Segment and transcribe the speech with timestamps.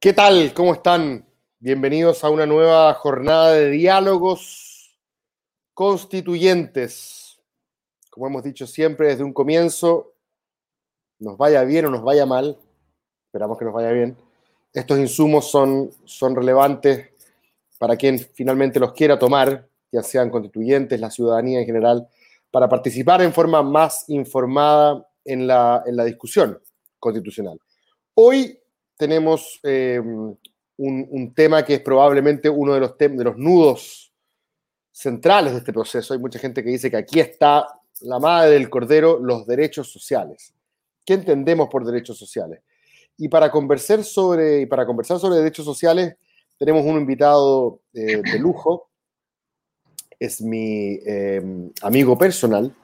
[0.00, 0.54] ¿Qué tal?
[0.54, 1.26] ¿Cómo están?
[1.58, 4.98] Bienvenidos a una nueva jornada de diálogos
[5.74, 7.38] constituyentes.
[8.08, 10.14] Como hemos dicho siempre desde un comienzo,
[11.18, 12.56] nos vaya bien o nos vaya mal,
[13.26, 14.16] esperamos que nos vaya bien,
[14.72, 17.10] estos insumos son, son relevantes
[17.78, 22.08] para quien finalmente los quiera tomar, ya sean constituyentes, la ciudadanía en general,
[22.50, 26.60] para participar en forma más informada en la, en la discusión
[26.98, 27.58] constitucional.
[28.14, 28.58] Hoy
[28.96, 30.38] tenemos eh, un,
[30.76, 34.12] un, tema que es probablemente uno de los, de los nudos
[34.90, 36.14] centrales de este proceso.
[36.14, 37.66] Hay mucha gente que dice que aquí está
[38.00, 40.52] la madre del cordero, los derechos sociales.
[41.04, 42.60] ¿Qué entendemos por derechos sociales?
[43.16, 46.16] Y para conversar sobre, y para conversar sobre derechos sociales,
[46.58, 48.88] tenemos un invitado eh, de lujo.
[50.18, 52.74] Es mi eh, amigo personal,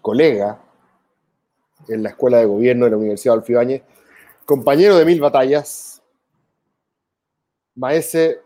[0.00, 0.62] colega
[1.88, 3.82] en la Escuela de Gobierno de la Universidad de Alfibáñez,
[4.44, 6.00] compañero de mil batallas,
[7.74, 8.40] maese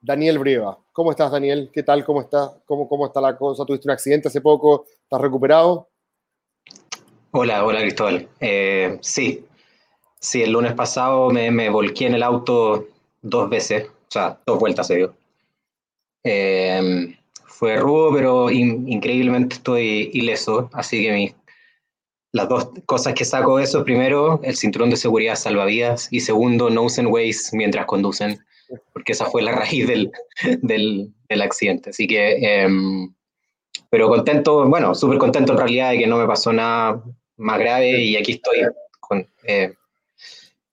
[0.00, 0.78] Daniel Brieva.
[0.92, 1.70] ¿Cómo estás, Daniel?
[1.72, 2.04] ¿Qué tal?
[2.04, 2.52] ¿Cómo estás?
[2.66, 3.64] ¿Cómo, ¿Cómo está la cosa?
[3.64, 4.84] ¿Tuviste un accidente hace poco?
[5.02, 5.88] ¿Estás recuperado?
[7.32, 8.28] Hola, hola Cristóbal.
[8.40, 9.46] Eh, sí,
[10.20, 12.88] sí, el lunes pasado me, volqué en el auto
[13.22, 15.16] dos veces, o sea, dos vueltas se dio.
[16.24, 21.34] Eh, fue rudo, pero in, increíblemente estoy ileso, así que mi,
[22.32, 26.70] las dos cosas que saco de eso, primero, el cinturón de seguridad salvavidas y segundo,
[26.70, 28.38] no usen Waze mientras conducen,
[28.92, 30.10] porque esa fue la raíz del,
[30.62, 31.90] del, del accidente.
[31.90, 32.68] Así que, eh,
[33.90, 37.02] pero contento, bueno, súper contento en realidad de que no me pasó nada
[37.36, 38.60] más grave y aquí estoy
[39.00, 39.74] con, eh,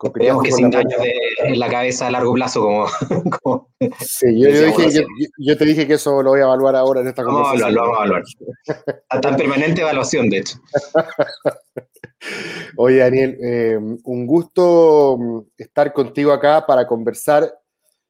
[0.02, 1.02] Esperemos que sin daños
[1.40, 2.88] en la cabeza a largo plazo, como.
[3.42, 3.70] como
[4.00, 5.02] sí, yo, yo, dije, yo,
[5.38, 7.74] yo, te dije que eso lo voy a evaluar ahora en esta conversación.
[7.74, 8.24] No, lo, vamos a evaluar.
[9.12, 10.58] Está en permanente evaluación, de hecho.
[12.78, 17.54] Oye, Daniel, eh, un gusto estar contigo acá para conversar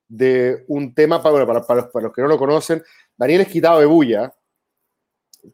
[0.08, 2.84] de un tema, para, bueno, para, para, los, para los que no lo conocen.
[3.18, 4.32] Daniel es quitado de bulla,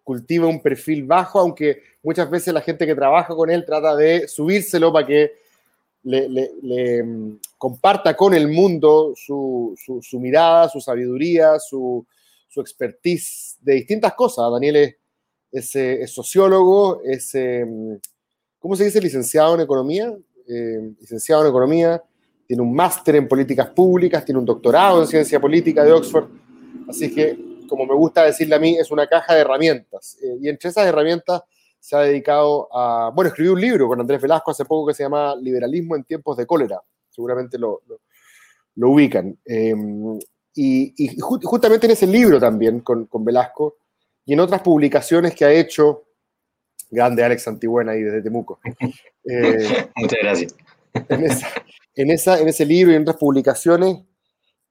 [0.03, 4.27] cultiva un perfil bajo, aunque muchas veces la gente que trabaja con él trata de
[4.27, 5.44] subírselo para que
[6.05, 7.03] le, le,
[7.57, 12.05] comparta con el mundo su, su, mirada, su sabiduría, su,
[12.47, 14.51] su, expertise de distintas cosas.
[14.51, 14.95] Daniel es,
[15.51, 17.35] es, es sociólogo, es,
[18.59, 19.01] ¿cómo se dice?
[19.01, 20.15] Licenciado en economía,
[20.47, 22.03] eh, licenciado en economía,
[22.47, 26.29] tiene un máster en políticas públicas, tiene un doctorado en ciencia política de Oxford,
[26.87, 27.35] así que,
[27.67, 30.17] como me gusta decirle a mí, es una caja de herramientas.
[30.21, 31.41] Eh, y entre esas herramientas
[31.85, 35.03] se ha dedicado a, bueno, escribió un libro con Andrés Velasco hace poco que se
[35.03, 36.81] llama Liberalismo en tiempos de cólera,
[37.11, 38.01] seguramente lo, lo,
[38.73, 39.37] lo ubican.
[39.45, 39.75] Eh,
[40.55, 43.77] y, y ju justamente en ese libro también con, con, Velasco
[44.25, 46.05] y en otras publicaciones que ha hecho,
[46.89, 48.59] grande Alex Antigüena ahí desde Temuco.
[49.27, 50.55] Eh, Muchas gracias.
[50.93, 51.47] En, esa,
[51.95, 53.97] en, esa, en ese libro y en otras publicaciones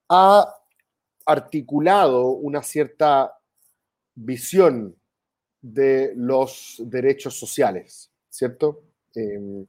[0.08, 0.52] ha
[1.26, 3.36] articulado una cierta
[4.14, 4.96] visión
[5.64, 8.82] de los derechos sociales, ¿cierto?
[9.14, 9.64] Eh,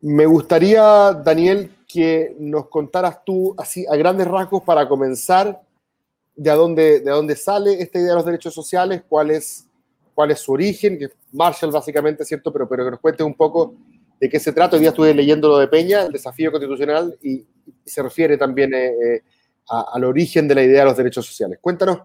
[0.00, 5.62] me gustaría, Daniel, que nos contaras tú, así a grandes rasgos, para comenzar,
[6.34, 9.64] de dónde, de dónde sale esta idea de los derechos sociales, cuál es,
[10.12, 12.52] cuál es su origen, que Marshall básicamente, ¿cierto?
[12.52, 13.76] Pero, pero que nos cuentes un poco
[14.18, 14.74] de qué se trata.
[14.74, 17.46] Hoy día estuve leyendo lo de Peña, el desafío constitucional, y,
[17.86, 19.22] se refiere también eh, eh,
[19.68, 21.58] al origen de la idea de los derechos sociales.
[21.60, 22.00] Cuéntanos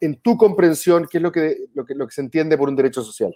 [0.00, 2.76] en tu comprensión, ¿qué es lo que, lo que, lo que se entiende por un
[2.76, 3.34] derecho social?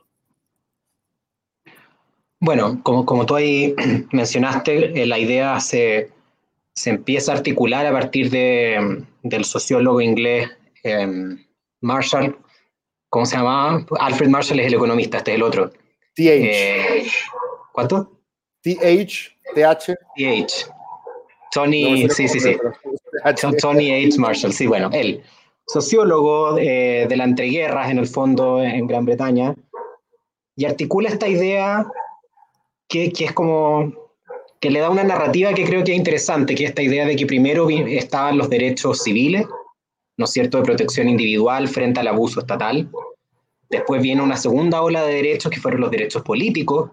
[2.40, 3.74] Bueno, como, como tú ahí
[4.12, 6.10] mencionaste, eh, la idea se,
[6.74, 10.50] se empieza a articular a partir de, del sociólogo inglés
[10.82, 11.36] eh,
[11.80, 12.36] Marshall,
[13.08, 13.84] ¿cómo se llamaba?
[14.00, 15.70] Alfred Marshall es el economista, este es el otro.
[16.14, 16.20] TH.
[16.20, 17.06] Eh,
[17.72, 18.20] ¿Cuánto?
[18.62, 19.94] TH, TH.
[20.16, 20.72] TH.
[21.52, 22.56] Tony, no, sí, sí, sí.
[23.60, 24.18] Tony H.
[24.18, 25.22] Marshall, sí, bueno, él
[25.72, 29.54] sociólogo eh, de la entreguerras, en el fondo, en Gran Bretaña,
[30.54, 31.86] y articula esta idea
[32.88, 33.92] que, que, es como
[34.60, 37.16] que le da una narrativa que creo que es interesante, que es esta idea de
[37.16, 39.46] que primero estaban los derechos civiles,
[40.18, 42.90] ¿no es cierto?, de protección individual frente al abuso estatal.
[43.70, 46.90] Después viene una segunda ola de derechos que fueron los derechos políticos,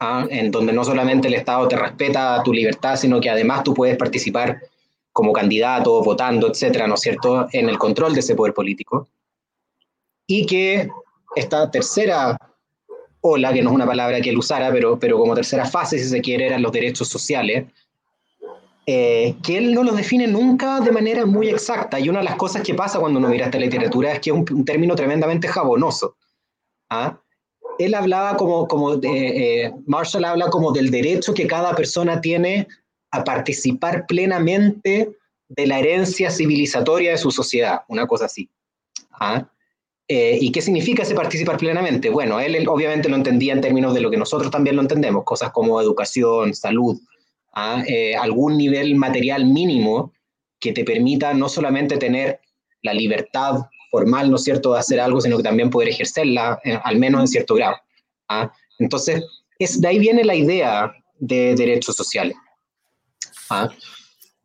[0.00, 0.26] ¿ah?
[0.28, 3.96] en donde no solamente el Estado te respeta tu libertad, sino que además tú puedes
[3.96, 4.60] participar
[5.14, 9.06] como candidato, votando, etcétera, ¿no es cierto?, en el control de ese poder político.
[10.26, 10.88] Y que
[11.36, 12.36] esta tercera
[13.20, 16.08] ola, que no es una palabra que él usara, pero, pero como tercera fase, si
[16.08, 17.66] se quiere, eran los derechos sociales,
[18.86, 22.00] eh, que él no los define nunca de manera muy exacta.
[22.00, 24.36] Y una de las cosas que pasa cuando uno mira esta literatura es que es
[24.36, 26.16] un, término tremendamente jabonoso.
[26.90, 27.20] ¿ah?
[27.78, 32.66] Él hablaba como, como eh, Marshall habla como del derecho que cada persona tiene
[33.14, 35.16] a participar plenamente
[35.48, 38.50] de la herencia civilizatoria de su sociedad, una cosa así.
[39.12, 39.48] ¿ah?
[40.08, 42.10] Eh, ¿Y qué significa ese participar plenamente?
[42.10, 45.52] Bueno, él, obviamente lo entendía en términos de lo que nosotros también lo entendemos, cosas
[45.52, 47.00] como educación, salud,
[47.54, 47.84] ¿ah?
[47.86, 50.12] eh, algún nivel material mínimo
[50.58, 52.40] que te permita no solamente tener
[52.82, 53.60] la libertad
[53.92, 57.20] formal, ¿no es cierto?, de hacer algo, sino que también poder ejercerla, eh, al menos
[57.20, 57.76] en cierto grado.
[58.28, 58.52] ¿ah?
[58.80, 59.22] Entonces,
[59.60, 62.36] es, de ahí viene la idea de derechos sociales.
[63.50, 63.68] ¿Ah?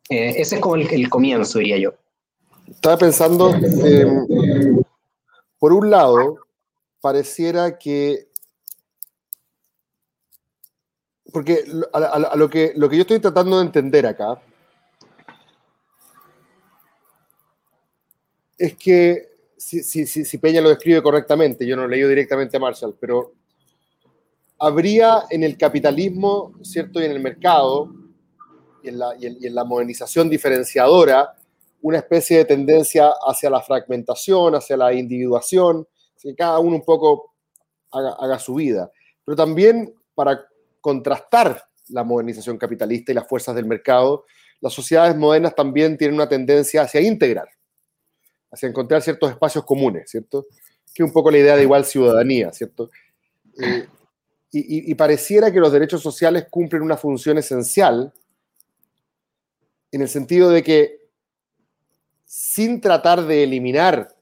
[0.08, 1.94] ese es como el, comienzo, diría yo.
[2.66, 3.52] Estaba pensando,
[5.58, 6.38] por un lado,
[7.00, 8.28] pareciera que
[11.32, 14.40] porque a, lo, que, lo que yo estoy tratando de entender acá
[18.58, 22.96] es que si, si, Peña lo describe correctamente, yo no he leído directamente a Marshall,
[22.98, 23.34] pero
[24.58, 27.00] habría en el capitalismo, ¿cierto?
[27.00, 27.94] Y en el mercado
[28.82, 31.34] y en la, modernización diferenciadora
[31.82, 35.86] una especie de tendencia hacia la fragmentación, hacia la individuación,
[36.20, 37.34] que cada uno un poco
[37.90, 38.90] haga, su vida.
[39.24, 40.46] Pero también para
[40.80, 44.26] contrastar la modernización capitalista y las fuerzas del mercado,
[44.60, 47.48] las sociedades modernas también tienen una tendencia hacia integrar,
[48.50, 50.46] hacia encontrar ciertos espacios comunes, ¿cierto?
[50.94, 52.90] Que un poco la idea de igual ciudadanía, ¿cierto?
[53.58, 53.88] Eh,
[54.52, 58.12] y, pareciera que los derechos sociales cumplen una función esencial
[59.92, 61.00] en el sentido de que
[62.24, 64.14] sin tratar de eliminar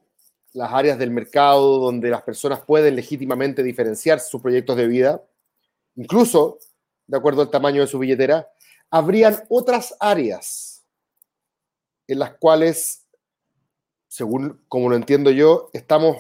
[0.53, 5.23] las áreas del mercado donde las personas pueden legítimamente diferenciar sus proyectos de vida,
[5.95, 6.59] incluso
[7.07, 8.49] de acuerdo al tamaño de su billetera,
[8.91, 10.85] habrían otras áreas
[12.07, 13.07] en las cuales,
[14.09, 16.19] según como lo entiendo yo, estamos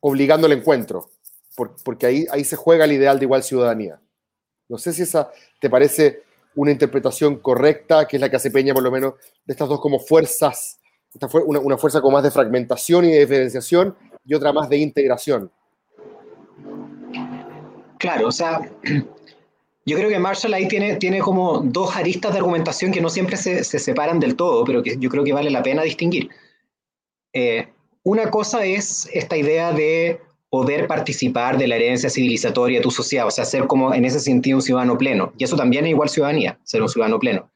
[0.00, 1.10] obligando el encuentro,
[1.84, 4.00] porque ahí, ahí se juega el ideal de igual ciudadanía.
[4.68, 6.22] No sé si esa te parece
[6.58, 9.14] una interpretación correcta, que es la que hace Peña por lo menos,
[9.44, 10.80] de estas dos como fuerzas,
[11.14, 14.68] esta fue una, una fuerza como más de fragmentación y de diferenciación y otra más
[14.68, 15.50] de integración.
[17.98, 18.60] Claro, o sea,
[19.86, 23.36] yo creo que Marshall ahí tiene, tiene como dos aristas de argumentación que no siempre
[23.36, 26.28] se, se separan del todo, pero que yo creo que vale la pena distinguir.
[27.32, 27.68] Eh,
[28.02, 33.26] una cosa es esta idea de poder participar de la herencia civilizatoria de tu sociedad,
[33.26, 35.32] o sea, ser como en ese sentido un ciudadano pleno.
[35.36, 37.50] Y eso también es igual ciudadanía, ser un ciudadano pleno.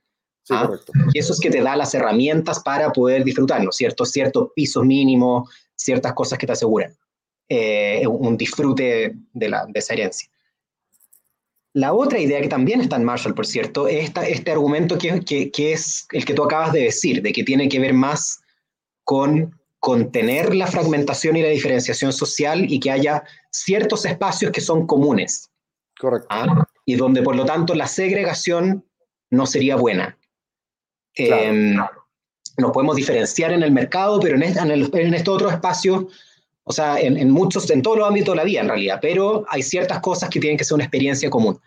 [0.51, 0.71] ¿ah?
[1.15, 4.05] Y eso es que te da las herramientas para poder disfrutar, ¿no cierto?
[4.05, 6.95] Ciertos pisos mínimos, ciertas cosas que te aseguran
[7.49, 10.29] eh, un disfrute de, la, de esa herencia.
[11.75, 15.21] La otra idea que también está en Marshall, por cierto, es esta, este argumento que,
[15.21, 18.43] que, que es el que tú acabas de decir, de que tiene que ver más
[19.05, 24.87] con contener la fragmentación y la diferenciación social y que haya ciertos espacios que son
[24.87, 25.51] comunes.
[25.99, 26.29] Correcto.
[26.31, 26.65] ¿ah?
[26.87, 28.85] Y donde, por lo tanto, la segregación
[29.31, 30.17] no sería buena.
[31.17, 31.75] Em,
[32.59, 36.05] nos podemos diferenciar en el mercado, pero en, en, estos otros espacios,
[36.63, 39.65] o sea, en, muchos, en todos los ámbitos de la vida en realidad, pero hay
[39.65, 41.59] ciertas cosas que tienen que ser una experiencia común.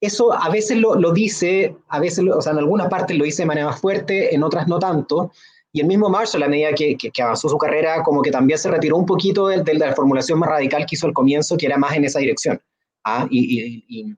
[0.00, 3.42] Eso a veces lo, lo dice, a veces, o sea, en algunas partes lo dice
[3.42, 5.30] de manera más fuerte, en otras no tanto,
[5.72, 8.70] y el mismo Marshall, a medida que, que, avanzó su carrera, como que también se
[8.70, 11.78] retiró un poquito de, de, la formulación más radical que hizo al comienzo, que era
[11.78, 12.60] más en esa dirección.
[13.04, 13.26] ¿ah?
[13.30, 14.16] Y, y, y,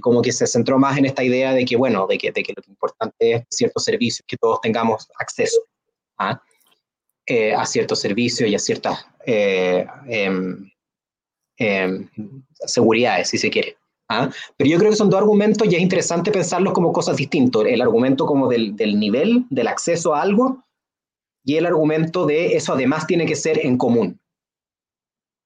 [0.00, 2.54] como que se centró más en esta idea de que, bueno, de que, de que
[2.56, 5.60] lo importante es ciertos servicios, que todos tengamos acceso
[6.16, 6.42] ¿ah?
[7.26, 9.86] eh, a ciertos servicios y a ciertas eh,
[11.58, 12.08] eh,
[12.64, 13.76] seguridades, si se quiere.
[14.08, 14.30] ¿ah?
[14.56, 17.66] Pero yo creo que son dos argumentos y es interesante pensarlos como cosas distintas.
[17.66, 20.64] El argumento como del, del nivel, del acceso a algo,
[21.44, 24.20] y el argumento de eso además tiene que ser en común.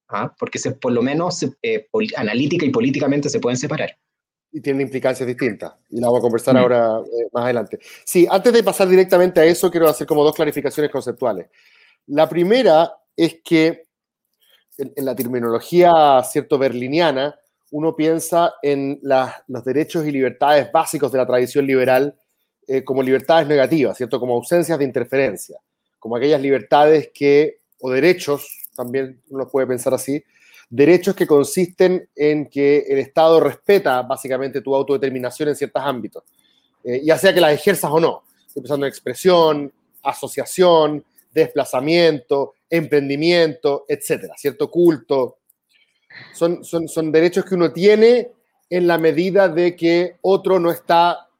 [0.08, 0.34] ¿Ah?
[0.38, 3.96] Porque se, por lo menos eh, analítica y políticamente se pueden separar.
[4.52, 5.74] Y tienen implicancias distintas.
[5.90, 6.58] Y la vamos a conversar mm.
[6.58, 7.78] ahora eh, más adelante.
[8.04, 11.48] Sí, antes de pasar directamente a eso, quiero hacer como dos clarificaciones conceptuales.
[12.06, 13.86] La primera es que
[14.76, 17.34] en, en la terminología cierto berliniana,
[17.70, 19.00] uno piensa en
[19.48, 22.16] los derechos y libertades básicos de la tradición liberal
[22.68, 24.20] eh, como libertades negativas, ¿cierto?
[24.20, 25.58] Como ausencias de interferencia
[26.04, 30.22] como aquellas libertades que, o derechos, también uno puede pensar así,
[30.68, 36.22] derechos que consisten en que el Estado respeta básicamente tu autodeterminación en ciertos ámbitos,
[36.84, 38.24] eh, ya sea que la ejerzas o no.
[38.46, 45.38] Estoy pensando en expresión, asociación, desplazamiento, emprendimiento, etcétera, cierto culto.
[46.34, 48.30] Son, son, son derechos que uno tiene
[48.68, 51.30] en la medida de que otro no está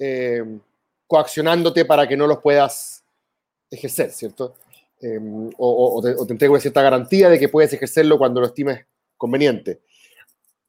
[0.00, 0.42] eh,
[1.06, 3.01] coaccionándote para que no los puedas
[3.72, 4.54] ejercer, ¿cierto?
[5.00, 8.46] Em, o, te, o, te, entrega una cierta garantía de que puedes ejercerlo cuando lo
[8.46, 8.86] estimes
[9.16, 9.80] conveniente.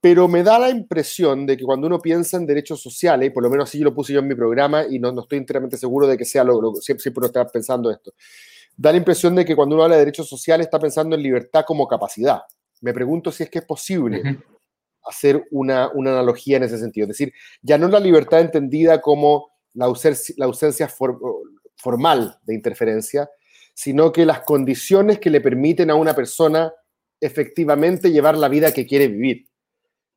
[0.02, 3.44] Pero me da la impresión de que cuando uno piensa en derechos sociales, y por
[3.44, 6.08] lo menos así lo puse yo en mi programa, y no, no estoy enteramente seguro
[6.08, 8.14] de que sea lo, lo siempre, siempre uno está pensando esto,
[8.76, 11.64] da la impresión de que cuando uno habla de derechos sociales está pensando en libertad
[11.66, 12.42] como capacidad.
[12.82, 14.44] Me pregunto si es que es posible uh -huh.
[15.06, 17.06] hacer una, una, analogía en ese sentido.
[17.06, 21.18] Es decir, ya no la libertad entendida como la ausencia, la ausencia for,
[21.84, 23.30] formal de interferencia,
[23.74, 26.72] sino que las condiciones que le permiten a una persona
[27.20, 29.48] efectivamente llevar la vida que quiere vivir.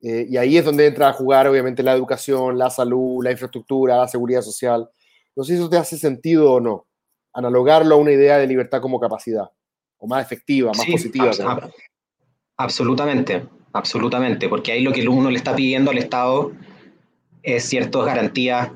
[0.01, 3.97] Eh, y ahí es donde entra a jugar, obviamente, la educación, la salud, la infraestructura,
[3.97, 4.89] la seguridad social.
[5.35, 6.87] No sé si eso te hace sentido o no,
[7.33, 9.51] analogarlo a una idea de libertad como capacidad,
[9.99, 11.29] o más efectiva, más sí, positiva.
[11.29, 11.71] Abs ab
[12.59, 16.53] absolutamente, absolutamente, porque ahí lo que uno le está pidiendo al Estado
[17.43, 18.71] es ciertas garantías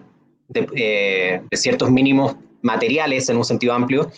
[0.48, 4.10] de, eh, de ciertos mínimos materiales en un sentido amplio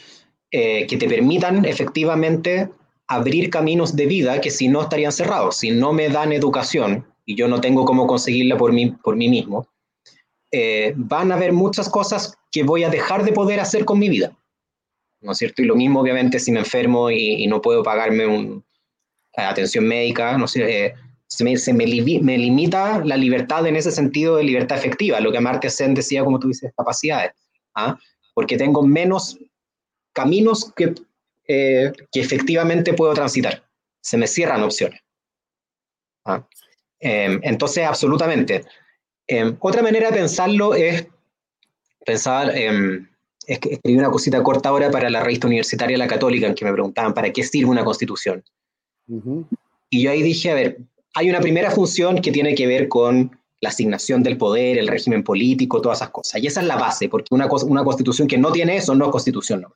[0.51, 2.69] eh, que te permitan efectivamente
[3.09, 5.57] abrir caminos de vida que si no estarían cerrados.
[5.57, 9.29] Si no me dan educación y yo no tengo cómo conseguirla por mí, por mí
[9.29, 9.67] mismo,
[10.51, 14.09] eh, van a haber muchas cosas que voy a dejar de poder hacer con mi
[14.09, 14.37] vida.
[15.21, 15.63] ¿No es cierto?
[15.63, 18.65] Y lo mismo, obviamente, si me enfermo y, y no puedo pagarme un,
[19.37, 20.95] eh, atención médica, no sé, eh,
[21.27, 25.21] se, me, se me, li me, limita la libertad en ese sentido de libertad efectiva,
[25.21, 27.33] lo que Amartya Sen decía, como tú dices, capacidades.
[27.75, 27.99] ¿ah?
[28.35, 29.39] Porque tengo menos
[30.12, 30.95] caminos que
[31.49, 33.65] eh, que efectivamente puedo transitar.
[34.01, 35.01] Se me cierran opciones.
[36.25, 36.47] ¿Ah?
[37.01, 38.65] Eh, entonces, absolutamente.
[39.27, 41.07] Eh, otra manera de pensarlo es
[42.07, 43.09] pensar, em,
[43.47, 46.65] es que escribí una cosita corta ahora para la revista universitaria La Católica, en que
[46.65, 48.43] me preguntaban, ¿para qué sirve una constitución?
[49.09, 49.49] Uh -huh.
[49.91, 50.79] Y yo ahí dije, a ver,
[51.15, 55.25] hay una primera función que tiene que ver con la asignación del poder, el régimen
[55.25, 56.42] político, todas esas cosas.
[56.42, 59.11] Y esa es la base, porque una, una constitución que no tiene eso no es
[59.11, 59.62] constitución.
[59.62, 59.75] No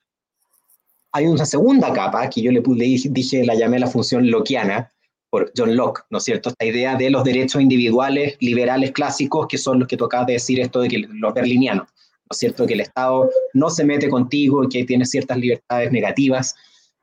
[1.17, 4.93] hay una segunda capa que yo le, le dije, la llamé la función lockeana,
[5.31, 6.51] por John Locke, ¿no es cierto?
[6.51, 10.61] Esta idea de los derechos individuales liberales clásicos, que son los que tocaba de decir
[10.61, 12.67] esto de que los berlinianos, ¿no es cierto?
[12.67, 16.55] Que el Estado no se mete contigo y que tiene ciertas libertades negativas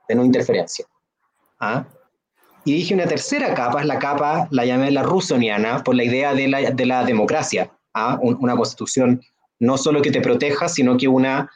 [0.07, 0.85] de no interferencia.
[1.59, 1.85] ¿Ah?
[2.65, 6.33] Y dije una tercera capa, es la capa, la llamé la rusoniana, por la idea
[6.33, 8.17] de la, de la democracia, ¿ah?
[8.21, 9.21] una constitución
[9.59, 11.49] no solo que te proteja, sino que una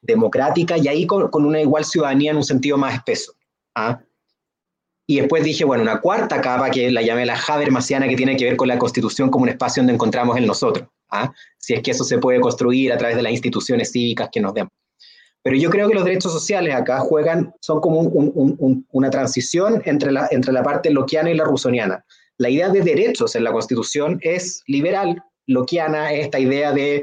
[0.00, 3.32] democrática y ahí con, con, una igual ciudadanía en un sentido más espeso.
[3.74, 4.00] ¿ah?
[5.06, 8.44] Y después dije, bueno, una cuarta capa que la llamé la Habermasiana, que tiene que
[8.44, 10.88] ver con la constitución como un espacio donde encontramos en nosotros.
[11.10, 11.32] ¿ah?
[11.56, 14.54] Si es que eso se puede construir a través de las instituciones cívicas que nos
[14.54, 14.68] den.
[15.48, 19.08] Pero yo creo que los derechos sociales acá juegan, son como un, un, un, una
[19.08, 22.04] transición entre la, entre la parte loquiana y la rusoniana.
[22.36, 27.02] La idea de derechos en la constitución es liberal, loquiana es esta idea de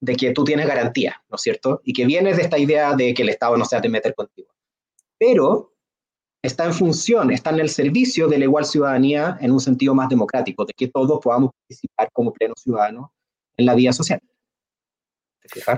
[0.00, 1.82] de que tú tienes garantía, ¿no es cierto?
[1.84, 4.14] Y que vienes de esta idea de que el Estado no se ha de meter
[4.14, 4.48] contigo.
[5.18, 5.74] Pero
[6.42, 10.08] está en función, está en el servicio de la igual ciudadanía en un sentido más
[10.08, 13.10] democrático, de que todos podamos participar como plenos ciudadanos
[13.58, 14.18] en la vida social.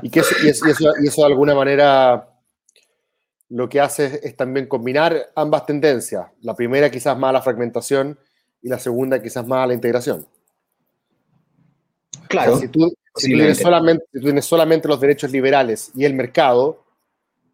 [0.02, 2.28] Y, que eso, y, eso, y eso de alguna manera
[3.48, 6.26] lo que hace es, es, también combinar ambas tendencias.
[6.42, 8.18] La primera quizás más a la fragmentación
[8.62, 10.26] y la segunda quizás más a la integración.
[12.28, 12.54] Claro.
[12.54, 15.92] O sea, si, tú, si, tú tienes solamente, si tú tienes solamente los derechos liberales
[15.94, 16.84] y el mercado,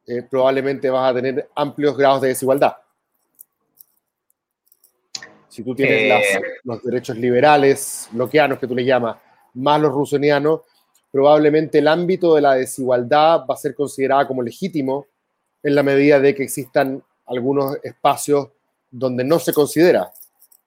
[0.06, 2.76] eh, probablemente vas a tener amplios grados de desigualdad.
[5.48, 6.08] Si tú tienes eh...
[6.08, 6.22] las,
[6.64, 9.16] los derechos liberales, bloqueanos que tú le llamas,
[9.54, 10.60] más los rusonianos,
[11.10, 15.06] probablemente el ámbito de la desigualdad va a ser considerada como legítimo
[15.62, 18.48] en la medida de que existan algunos espacios
[18.90, 20.10] donde no se considera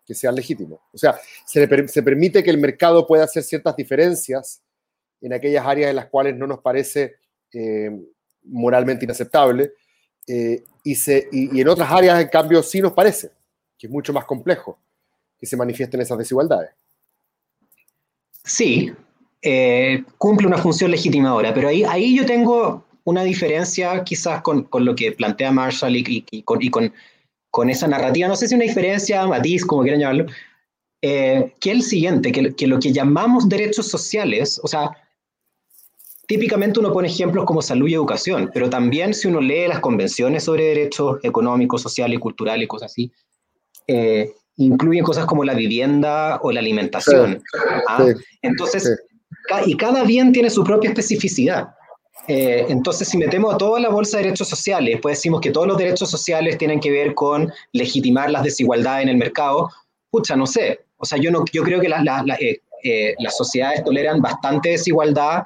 [0.06, 0.80] que sean legítimos.
[0.94, 4.62] O sea, se, se permite que el mercado pueda hacer ciertas diferencias
[5.22, 7.16] en aquellas áreas en las cuales no nos parece
[7.54, 7.90] eh,
[8.44, 9.74] moralmente inaceptable
[10.28, 13.32] eh, y, se, y, en otras áreas, en cambio, sí nos parece,
[13.78, 14.78] que es mucho más complejo
[15.40, 16.72] que se manifiesten esas desigualdades.
[18.44, 18.94] Sí,
[19.44, 24.86] eh, cumple una función legitimadora, pero ahí, ahí yo tengo una diferencia quizás con, con
[24.86, 26.94] lo que plantea Marshall y, y con, con,
[27.52, 30.28] con, esa narrativa, no sé si una diferencia, matiz, como quieran llamarlo,
[31.02, 34.92] eh, que es el siguiente, que, que, lo que llamamos derechos sociales, o sea,
[36.26, 40.46] típicamente uno pone ejemplos como salud y educación, pero también si uno lee las convenciones
[40.46, 43.12] sobre derechos económicos, sociales y culturales y cosas así,
[43.88, 47.42] eh, incluyen cosas como la vivienda o la alimentación.
[47.52, 47.60] Sí,
[47.90, 48.06] ¿ah?
[48.06, 49.13] sí, Entonces, sí.
[49.66, 51.70] Y cada bien tiene su propia especificidad.
[52.28, 55.68] Eh, entonces, si metemos a toda la bolsa de derechos sociales, pues decimos que todos
[55.68, 59.70] los derechos sociales tienen que ver con legitimar las desigualdades en el mercado,
[60.10, 60.86] pucha, no sé.
[60.98, 64.22] O sea, yo, no, yo creo que la, la, la, eh, eh, las sociedades toleran
[64.22, 65.44] bastante desigualdad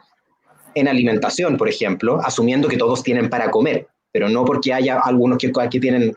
[0.75, 5.39] en alimentación, por ejemplo, asumiendo que todos tienen para comer, pero no porque haya algunos
[5.39, 6.15] que, que tienen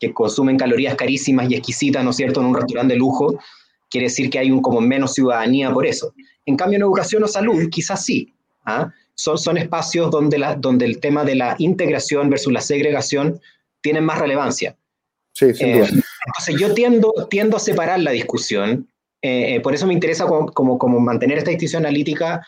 [0.00, 3.38] que consumen calorías carísimas y exquisitas, ¿no es cierto?, en un restaurante de lujo,
[3.94, 6.12] quiere decir que hay un como menos ciudadanía por eso.
[6.44, 8.34] En cambio, en educación o salud, quizás sí.
[8.64, 8.92] ¿ah?
[9.14, 13.40] Son, son espacios donde, la, donde el tema de la integración versus la segregación
[13.80, 14.76] tienen más relevancia.
[15.32, 15.86] Sí, sin duda.
[15.86, 18.88] Eh, entonces yo tiendo, tiendo a separar la discusión,
[19.22, 22.44] eh, eh, por eso me interesa como, como, como, mantener esta distinción analítica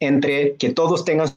[0.00, 1.28] entre que todos tengan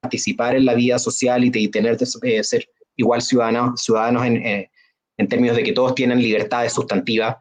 [0.00, 4.68] participar en la vida social y, y tener ser igual ciudadanos, ciudadanos en,
[5.16, 7.36] en, términos de que todos tienen libertades sustantivas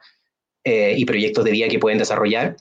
[0.66, 2.58] y proyectos de vida que pueden desarrollar,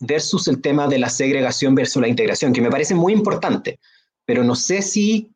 [0.00, 3.78] versus el tema de la segregación versus la integración, que me parece muy importante,
[4.24, 5.30] pero no sé si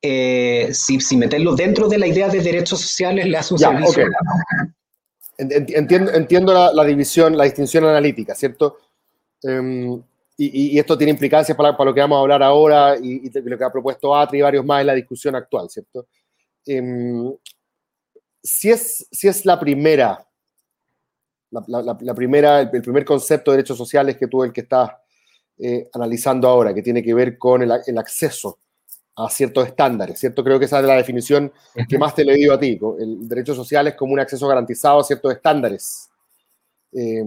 [0.00, 4.06] eh, si, si, meterlo dentro de la idea de derechos sociales le hace un servicio.
[5.36, 8.78] Entiendo, entiendo la, la, división, la distinción analítica, ¿cierto?
[9.42, 10.00] Um,
[10.36, 13.30] y, y, esto tiene implicancias para, para, lo que vamos a hablar ahora y, y,
[13.30, 16.06] lo que ha propuesto Atri y varios más en la discusión actual, ¿cierto?
[16.66, 17.36] Um,
[18.40, 20.27] si, es, si es la primera,
[21.50, 24.62] la, la, la primera, el, el, primer concepto de derechos sociales que tú el que
[24.62, 24.90] estás
[25.58, 28.58] eh, analizando ahora, que tiene que ver con el, el acceso
[29.16, 30.44] a ciertos estándares, ¿cierto?
[30.44, 31.52] Creo que esa es la definición
[31.88, 32.78] que más te le digo a ti.
[33.00, 36.08] El derecho social es como un acceso garantizado a ciertos estándares.
[36.92, 37.24] Eh,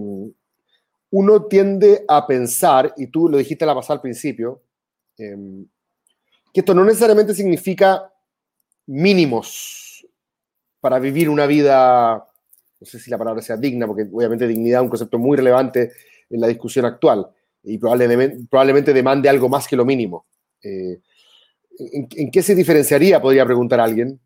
[1.10, 4.62] uno tiende a pensar, y tú lo dijiste la pasada al principio,
[5.18, 5.36] eh,
[6.54, 8.10] que esto no necesariamente significa
[8.86, 10.06] mínimos
[10.80, 12.26] para vivir una vida,
[12.82, 15.92] no sé si la palabra sea digna, porque obviamente dignidad es un concepto muy relevante
[16.28, 17.28] en la discusión actual
[17.62, 20.26] y probablemente, probablemente demande algo más que lo mínimo.
[20.60, 21.00] Eh,
[21.78, 24.20] ¿En, ¿En, qué se diferenciaría, podría preguntar alguien,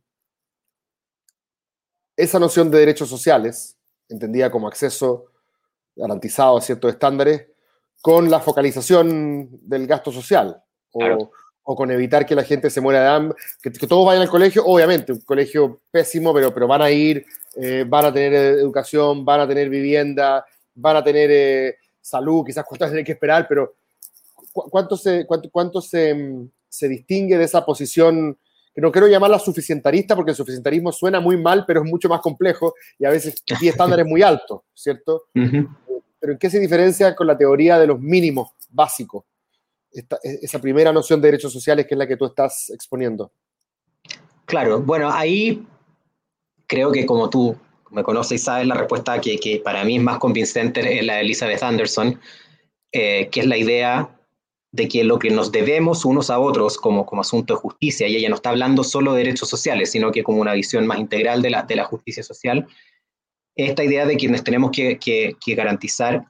[2.16, 3.76] esa noción de derechos sociales,
[4.08, 5.26] entendida como acceso
[5.94, 7.48] garantizado a ciertos estándares,
[8.00, 10.62] con la focalización del gasto social?
[11.68, 14.28] O con evitar que la gente se muera de hambre, que, que, todos vayan al
[14.28, 17.26] colegio, obviamente, un colegio pésimo, pero, pero van a ir,
[17.56, 22.64] eh, van a tener educación, van a tener vivienda, van a tener eh, salud, quizás
[22.64, 23.74] cuántas tienen que esperar, pero
[24.52, 26.16] ¿cuánto se, cuánto, cuánto se,
[26.68, 28.38] se distingue de esa posición
[28.72, 32.20] que no quiero llamarla suficientarista porque el suficientarismo suena muy mal, pero es mucho más
[32.20, 35.24] complejo y a veces tiene estándares muy altos, ¿cierto?
[35.34, 35.76] Uh -huh.
[36.20, 39.24] Pero ¿en qué se diferencia con la teoría de los mínimos básicos?
[39.96, 43.32] Esta, esa primera noción de derechos sociales que es la que tú estás exponiendo.
[44.44, 45.66] Claro, bueno, ahí
[46.66, 47.56] creo que como tú
[47.90, 51.14] me conoces y sabes la respuesta que, que para mí es más convincente es la
[51.14, 52.20] de Elizabeth Anderson,
[52.92, 54.10] eh, que es la idea
[54.72, 58.16] de que lo que nos debemos unos a otros como, como asunto de justicia, y
[58.16, 61.40] ella no está hablando solo de derechos sociales, sino que como una visión más integral
[61.40, 62.66] de la, de la justicia social,
[63.54, 66.26] esta idea de que nos tenemos que garantizar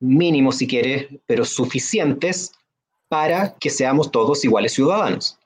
[0.00, 2.52] mínimos, si quieres, pero suficientes
[3.08, 5.38] para que seamos todos iguales ciudadanos.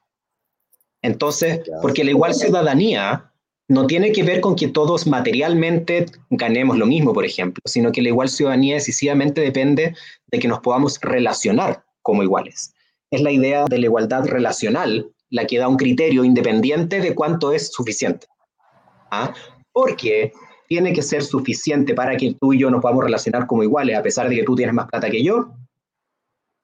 [1.03, 3.31] Entonces, porque la igual ciudadanía
[3.69, 8.03] no tiene que ver con que todos materialmente ganemos lo mismo, por ejemplo, sino que
[8.03, 9.95] la igual ciudadanía decisivamente depende
[10.27, 12.75] de que nos podamos relacionar como iguales.
[13.11, 17.53] Es la idea de la igualdad relacional la que da un criterio independiente de cuánto
[17.53, 18.27] es suficiente.
[19.11, 19.33] ¿Ah?
[19.73, 20.33] Porque
[20.71, 24.03] tiene que ser suficiente para que tú y yo nos podamos relacionar como iguales, a
[24.05, 25.53] pesar de que tú tienes más plata que yo.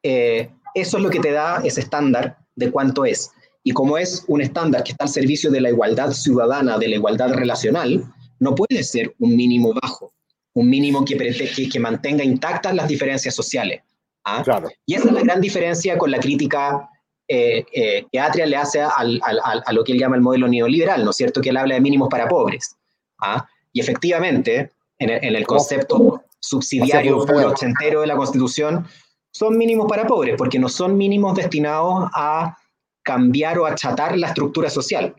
[0.01, 3.33] Eh, eso es lo que te da ese estándar de cuánto es.
[3.65, 6.95] Y como es un estándar que está al servicio de la igualdad ciudadana, de la
[6.95, 8.05] igualdad relacional,
[8.39, 10.13] no puede ser un mínimo bajo,
[10.55, 13.83] un mínimo que, que, que mantenga intactas las diferencias sociales.
[14.25, 14.41] ¿ah?
[14.45, 14.69] Claro.
[14.87, 16.89] Y esa es la gran diferencia con la crítica
[17.27, 20.23] eh, eh, que Atria le hace al, al, al, a lo que él llama el
[20.23, 21.41] modelo neoliberal, ¿no es cierto?
[21.41, 22.77] Que él habla de mínimos para pobres.
[23.21, 23.45] ¿ah?
[23.77, 28.87] Y efectivamente, en el, en el concepto subsidiario ochentero de la Constitución,
[29.31, 32.57] son mínimos para pobres, porque no son mínimos destinados a
[33.03, 35.15] cambiar o achatar la estructura social,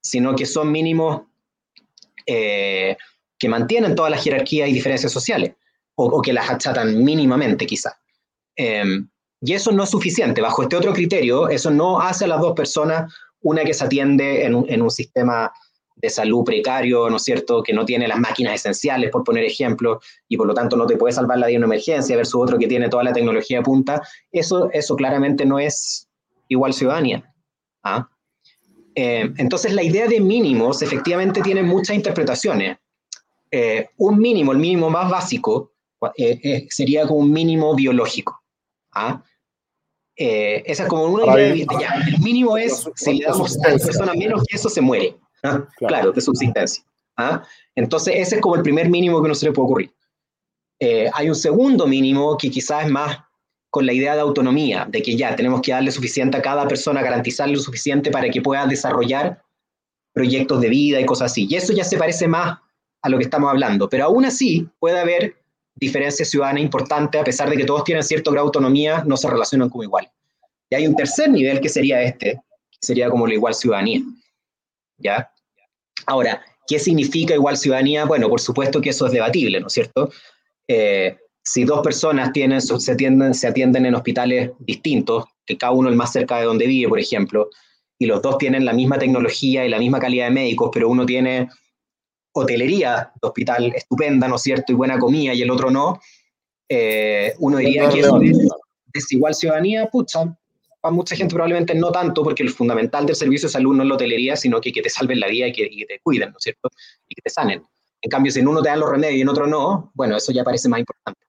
[0.00, 1.20] sino que son mínimos
[2.24, 2.96] eh,
[3.38, 5.52] que mantienen todas las jerarquías y diferencias sociales,
[5.94, 8.00] o, o que las achatan mínimamente quizá.
[8.56, 9.02] Eh,
[9.42, 10.40] y eso no es suficiente.
[10.40, 14.46] Bajo este otro criterio, eso no hace a las dos personas una que se atiende
[14.46, 15.52] en un, en un sistema
[16.00, 20.00] de salud precario, ¿no es cierto?, que no tiene las máquinas esenciales, por poner ejemplo,
[20.28, 22.58] y por lo tanto no te puede salvar la vida en una emergencia, versus otro
[22.58, 26.08] que tiene toda la tecnología de punta, eso, eso claramente no es
[26.48, 27.34] igual ciudadanía.
[27.82, 28.08] ¿ah?
[28.94, 32.78] Eh, entonces, la idea de mínimos efectivamente tiene muchas interpretaciones.
[33.50, 35.72] Eh, un mínimo, el mínimo más básico,
[36.16, 38.42] eh, sería como un mínimo biológico.
[38.92, 39.22] ¿ah?
[40.20, 43.78] esa es como una idea de, ya, el mínimo es, si le damos a la
[43.78, 45.16] persona menos que eso, se muere.
[45.42, 45.50] ¿Ah?
[45.50, 45.68] Claro.
[45.78, 46.12] claro.
[46.12, 46.84] de subsistencia.
[47.16, 47.42] ¿ah?
[47.74, 49.92] Entonces, ese es como el primer mínimo que no se le puede ocurrir.
[50.80, 53.18] hay un segundo mínimo que quizás es más
[53.70, 57.02] con la idea de autonomía, de que ya tenemos que darle suficiente a cada persona,
[57.02, 59.42] garantizarle lo suficiente para que pueda desarrollar
[60.12, 61.46] proyectos de vida y cosas así.
[61.48, 62.58] Y eso ya se parece más
[63.02, 65.36] a lo que estamos hablando, pero aún así puede haber
[65.76, 69.30] diferencias ciudadanas importantes, a pesar de que todos tienen cierto grado de autonomía, no se
[69.30, 70.10] relacionan como igual.
[70.70, 72.34] Y hay un tercer nivel que sería este,
[72.70, 74.02] que sería como la igual ciudadanía.
[74.98, 75.30] ¿Ya?
[76.06, 78.04] Ahora, ¿qué significa igual ciudadanía?
[78.04, 80.10] Bueno, por supuesto que eso es debatible, ¿no es cierto?
[80.66, 85.88] Eh, si dos personas tienen, se, atienden, se atienden en hospitales distintos, que cada uno
[85.88, 87.48] el más cerca de donde vive, por ejemplo,
[87.98, 91.06] y los dos tienen la misma tecnología y la misma calidad de médicos, pero uno
[91.06, 91.48] tiene
[92.32, 95.98] hotelería de hospital estupenda, ¿no es cierto?, y buena comida, y el otro no,
[96.68, 98.38] eh, uno diría que eso es
[98.92, 100.36] desigual ciudadanía, pucha,
[100.90, 103.94] mucha gente probablemente no tanto, porque el fundamental del servicio de salud no es la
[103.94, 106.38] hotelería, sino que, que te salven la vida y que, y que te cuiden, ¿no
[106.38, 106.68] es cierto?,
[107.08, 107.62] y que te sanen.
[108.00, 110.32] En cambio, si en uno te dan los remedios y en otro no, bueno, eso
[110.32, 111.20] ya parece más importante.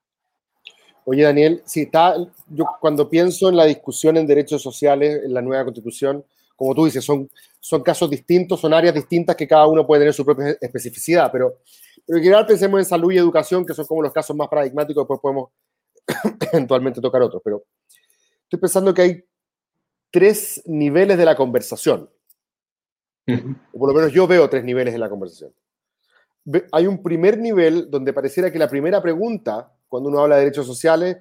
[1.06, 2.16] Oye, Daniel, si está,
[2.48, 6.24] yo cuando pienso en la discusión en derechos sociales en la nueva constitución,
[6.56, 7.28] como tú dices, son,
[7.60, 11.62] son casos distintos, son áreas distintas que cada uno puede tener su propia especificidad, pero,
[12.06, 15.04] pero en general pensemos en salud y educación, que son como los casos más paradigmáticos,
[15.04, 15.50] después podemos
[16.54, 17.64] eventualmente tocar otros, pero
[18.44, 19.24] estoy pensando que hay
[20.12, 22.10] tres niveles de la conversación,
[23.28, 25.54] o por lo menos yo veo tres niveles de la conversación.
[26.72, 30.66] Hay un primer nivel donde pareciera que la primera pregunta, cuando uno habla de derechos
[30.66, 31.18] sociales,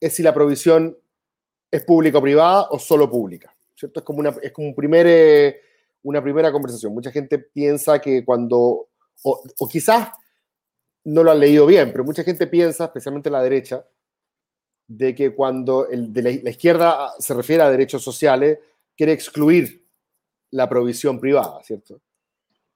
[0.00, 0.98] es si la provisión
[1.70, 3.54] es pública o privada o solo pública.
[3.82, 4.00] ¿cierto?
[4.00, 5.60] Es como una, es como un primer, eh,
[6.02, 6.94] una primera conversación.
[6.94, 8.88] Mucha gente piensa que cuando,
[9.22, 10.10] o, o, quizás
[11.04, 13.84] no lo han leído bien, pero mucha gente piensa, especialmente la derecha,
[14.86, 18.58] de que cuando el de la, izquierda se refiere a derechos sociales,
[18.96, 19.86] quiere excluir
[20.50, 22.00] la provisión privada, ¿cierto?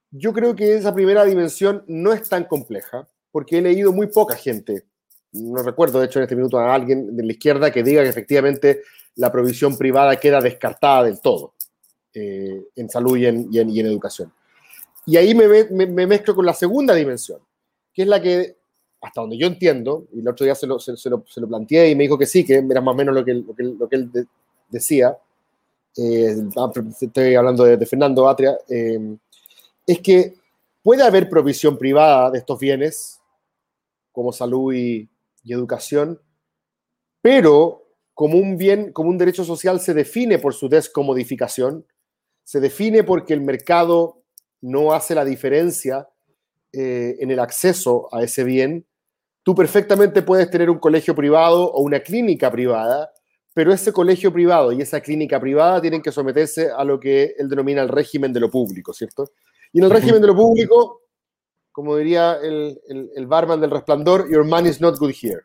[0.09, 4.35] Yo creo que esa primera dimensión no es tan compleja, porque he leído muy poca
[4.35, 4.85] gente,
[5.33, 8.09] no recuerdo de hecho en este minuto a alguien de la izquierda que diga que
[8.09, 8.81] efectivamente
[9.15, 11.53] la provisión privada queda descartada del todo
[12.13, 14.31] eh, en salud y en, y, en, educación.
[15.05, 17.39] Y ahí me, me, mezclo con la segunda dimensión,
[17.93, 18.56] que es la que,
[19.07, 21.47] hasta donde yo entiendo, y el otro día se lo, se, se lo, se lo
[21.47, 23.63] planteé y me dijo que sí, que era más o menos lo que, lo que,
[23.63, 24.25] lo que él de,
[24.69, 25.17] decía,
[25.95, 26.35] eh,
[27.01, 29.15] estoy hablando de, de Fernando Atria, eh,
[29.85, 30.35] es que
[30.83, 33.21] puede haber provisión privada de estos bienes,
[34.11, 35.07] como salud y,
[35.43, 36.19] y educación,
[37.21, 41.85] pero como un bien, como un derecho social se define por su descomodificación,
[42.43, 44.21] se define porque el mercado
[44.59, 46.09] no hace la diferencia
[46.73, 48.85] eh, en el acceso a ese bien,
[49.47, 53.13] tú perfectamente puedes tener un colegio privado o una clínica privada,
[53.53, 57.47] pero ese colegio privado y esa clínica privada tienen que someterse a lo que él
[57.47, 59.31] denomina el régimen de lo público, ¿cierto?
[59.71, 61.03] Y en el régimen de lo público,
[61.71, 65.39] como diría el, el, el barman del resplandor, your money is not good here.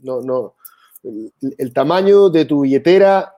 [0.00, 0.54] No, no,
[1.02, 3.36] el, el, tamaño de tu billetera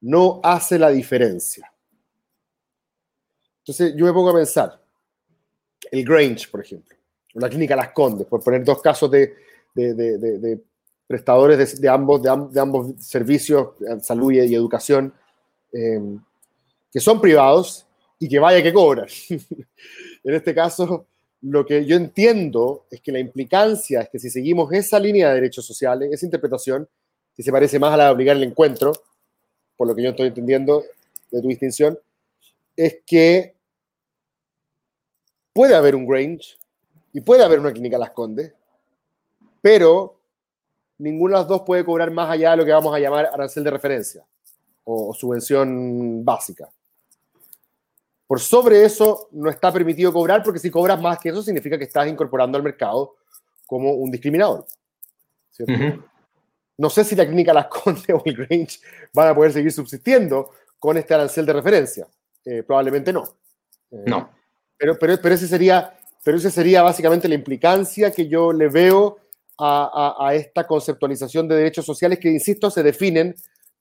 [0.00, 1.70] no hace la diferencia.
[3.58, 4.82] Entonces yo me pongo a pensar,
[5.90, 6.96] el Grange, por ejemplo,
[7.34, 9.34] la clínica Las Condes, por poner dos casos de,
[9.74, 10.60] de, de,
[11.06, 13.70] prestadores de, ambos, de, ambos servicios,
[14.02, 15.12] salud y, educación,
[15.72, 16.00] eh,
[16.92, 17.86] que son privados
[18.18, 19.06] y que vaya que cobran.
[19.28, 21.06] en este caso,
[21.42, 25.36] lo que yo entiendo es que la implicancia es que si seguimos esa línea de
[25.36, 26.88] derechos sociales, esa interpretación,
[27.34, 28.92] que se parece más a la de obligar el encuentro,
[29.76, 30.84] por lo que yo estoy entendiendo
[31.30, 31.98] de tu distinción,
[32.76, 33.54] es que
[35.52, 36.59] puede haber un Grange
[37.12, 38.52] y puede haber una clínica Las Condes,
[39.60, 40.20] pero
[40.98, 43.64] ninguna de las dos puede cobrar más allá de lo que vamos a llamar arancel
[43.64, 44.24] de referencia
[44.84, 46.68] o, o subvención básica.
[48.26, 51.84] Por sobre eso no está permitido cobrar porque si cobras más que eso significa que
[51.84, 53.16] estás incorporando al mercado
[53.66, 54.64] como un discriminador.
[55.58, 56.04] Uh -huh.
[56.78, 58.78] No sé si la clínica Las Condes o el Grange
[59.12, 62.08] van a poder seguir subsistiendo con este arancel de referencia.
[62.44, 63.24] Eh, probablemente no.
[63.90, 64.30] Eh, no.
[64.76, 69.18] Pero, pero, pero, ese sería, pero ese sería básicamente la implicancia que yo le veo
[69.58, 73.34] a, a, a esta conceptualización de derechos sociales que, insisto, se definen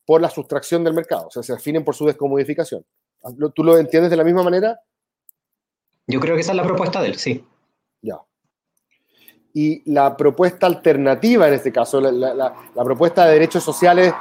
[0.06, 2.84] por la sustracción del mercado, o sea, se definen por su descomodificación.
[3.54, 4.80] ¿Tú lo entiendes de la misma manera?
[6.08, 7.46] Yo creo que esa es la propuesta de él, sí.
[8.02, 8.20] Ya.
[9.54, 14.14] Y la propuesta alternativa en este caso, la, la, la propuesta de derechos sociales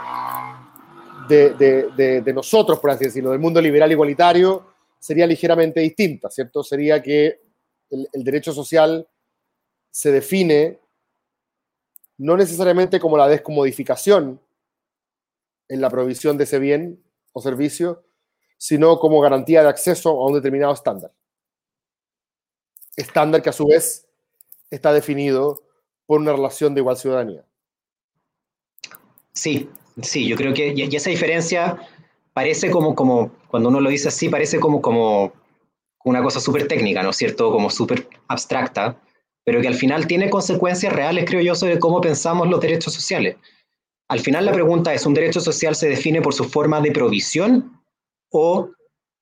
[1.28, 4.66] de, de, de, de, nosotros, por así decirlo, del mundo liberal igualitario,
[4.98, 6.62] sería ligeramente distinta, ¿cierto?
[6.62, 7.40] Sería que
[7.90, 9.08] el, derecho social
[9.90, 10.78] se define
[12.16, 14.40] no necesariamente como la descomodificación
[15.68, 18.04] en la provisión de ese bien o servicio,
[18.56, 21.12] sino como garantía de acceso a un determinado estándar.
[22.96, 24.08] Estándar que a su vez
[24.70, 25.62] está definido
[26.06, 27.44] por una relación de igual ciudadanía.
[29.32, 29.70] Sí,
[30.02, 31.78] sí, yo creo que y esa diferencia
[32.32, 35.32] parece como, como, cuando uno lo dice así, parece como, como
[36.04, 37.50] una cosa súper técnica, ¿no es cierto?
[37.50, 39.00] Como súper abstracta,
[39.44, 43.36] pero que al final tiene consecuencias reales, creo yo, sobre cómo pensamos los derechos sociales.
[44.08, 47.80] Al final la pregunta es, ¿un derecho social se define por su forma de provisión
[48.30, 48.70] o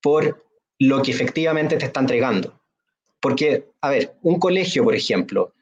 [0.03, 0.45] por
[0.79, 2.61] lo que efectivamente te está entregando?
[3.21, 5.53] Porque, a ver, un colegio, por ejemplo,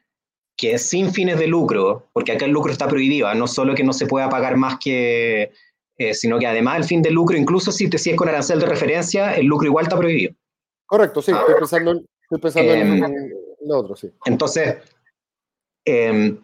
[0.57, 3.83] que es sin fines de lucro, porque acá el lucro está prohibido, no solo que
[3.83, 5.51] no se pueda pagar más que,
[5.97, 8.59] eh, sino que además el fin de lucro, incluso si, te, si es con arancel
[8.59, 10.33] de referencia, el lucro igual está prohibido.
[10.85, 13.29] Correcto, sí, estoy pensando, estoy pensando en, em,
[13.65, 14.11] lo otro, sí.
[14.25, 14.77] Entonces,
[15.83, 16.39] em,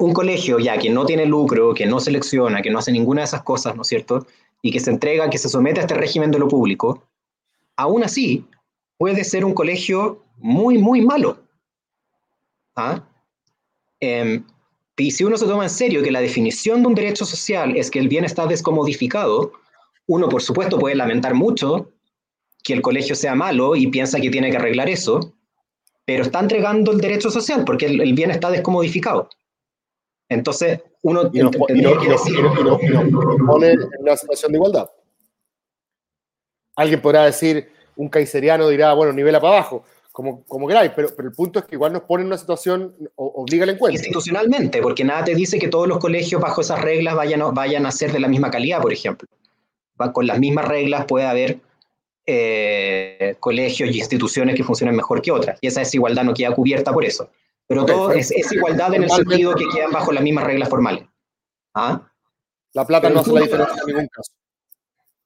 [0.00, 3.26] un colegio ya que no tiene lucro, que no selecciona, que no hace ninguna de
[3.26, 4.26] esas cosas, ¿no es cierto?
[4.62, 7.08] Y que se entrega, que se somete a este régimen de lo público,
[7.76, 8.46] aún así
[8.96, 11.38] puede ser un colegio muy, muy malo.
[12.76, 13.02] ¿Ah?
[14.00, 14.44] Em,
[14.96, 17.90] y si uno se toma en serio que la definición de un derecho social es
[17.90, 19.52] que el bien está descomodificado,
[20.06, 21.92] uno por supuesto puede lamentar mucho
[22.68, 25.32] que el colegio sea malo y piensa que tiene que arreglar eso,
[26.04, 29.30] pero está entregando el derecho social porque el bien está descomodificado.
[30.28, 31.80] Entonces, uno y nos, pone
[33.70, 34.90] en una situación de igualdad.
[36.76, 41.30] Alguien podrá decir, un kaiseriano dirá, bueno, nivela para abajo, como, como queráis, pero, pero
[41.30, 43.98] el punto es que igual nos pone en una situación, obliga al encuentro.
[43.98, 47.92] Institucionalmente, porque nada te dice que todos los colegios bajo esas reglas vayan, vayan a
[47.92, 49.26] ser de la misma calidad, por ejemplo.
[49.98, 51.60] Va, con las mismas reglas puede haber
[52.30, 56.92] eh, colegios y instituciones que funcionen mejor que otras, y esa desigualdad no queda cubierta
[56.92, 57.30] por eso.
[57.66, 61.04] Pero todo es, igualdad en el sentido que quedan bajo las mismas reglas formales.
[61.72, 62.02] ¿Ah?
[62.74, 64.32] La plata no hace la diferencia en ningún caso.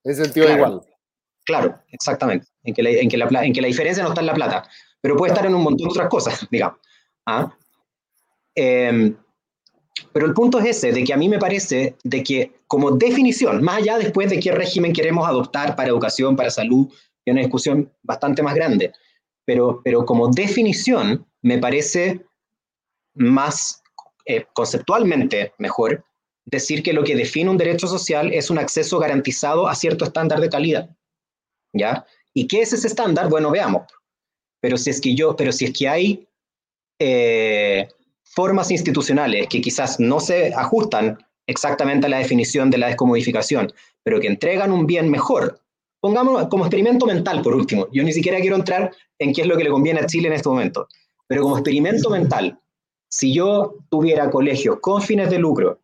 [0.05, 0.81] En sentido igual.
[1.45, 2.47] Claro, exactamente.
[2.63, 4.69] En que, la, en, que la, en que, la, diferencia no está en la plata,
[5.01, 6.79] pero puede estar en un montón de otras cosas, digamos.
[7.27, 7.53] ¿Ah?
[8.55, 9.17] Em,
[10.13, 13.63] pero el punto es ese, de que a mí me parece de que como definición,
[13.63, 16.89] más allá después de qué régimen queremos adoptar para educación, para salud,
[17.25, 18.93] es una discusión bastante más grande,
[19.45, 22.25] pero, pero como definición me parece
[23.15, 23.83] más
[24.25, 26.05] eh, conceptualmente mejor
[26.45, 30.41] decir que lo que define un derecho social es un acceso garantizado a cierto estándar
[30.41, 30.91] de calidad.
[31.73, 32.05] ¿Ya?
[32.35, 33.29] ¿Y qué es ese estándar?
[33.29, 33.85] Bueno, veamos.
[34.61, 36.29] Pero si es que yo, pero si es que hay
[36.99, 37.89] eh,
[38.35, 44.21] formas institucionales que quizás no se ajustan exactamente a la definición de la descomodificación, pero
[44.21, 45.61] que entregan un bien mejor,
[46.01, 47.89] pongámoslo como experimento mental por último.
[47.93, 50.35] Yo ni siquiera quiero entrar en qué es lo que le conviene a Chile en
[50.35, 50.89] este momento,
[51.27, 52.59] pero como experimento mental,
[53.09, 55.81] si yo tuviera colegios con fines de lucro,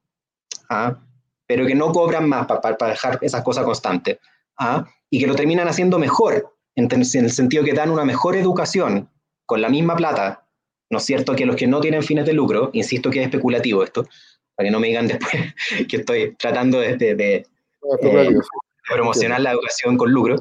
[0.71, 0.99] ¿ah?
[1.47, 4.19] pero que no cobran más para dejar esas cosas constantes,
[4.59, 4.87] ¿ah?
[5.11, 9.11] y que lo terminan haciendo mejor, en, el sentido que dan una mejor educación
[9.45, 10.48] con la misma plata,
[10.91, 11.35] ¿no es cierto?
[11.35, 14.07] Que los que no tienen fines de lucro, insisto que es especulativo esto,
[14.55, 15.33] para que no me digan después
[15.89, 17.35] que estoy tratando de, de,
[18.03, 18.35] eh,
[18.89, 20.37] promocionar la educación con lucro.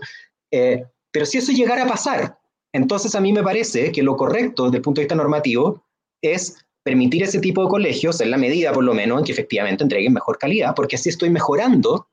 [0.51, 2.37] Eh, pero si eso llegara a pasar,
[2.73, 5.83] entonces a mí me parece que lo correcto desde el punto de vista normativo
[6.21, 9.83] es permitir ese tipo de colegios, en la medida por lo menos en que efectivamente
[9.83, 12.07] entreguen mejor calidad, porque así estoy mejorando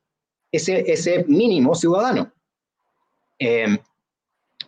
[0.50, 2.32] ese, ese mínimo ciudadano.
[3.38, 3.78] Eh,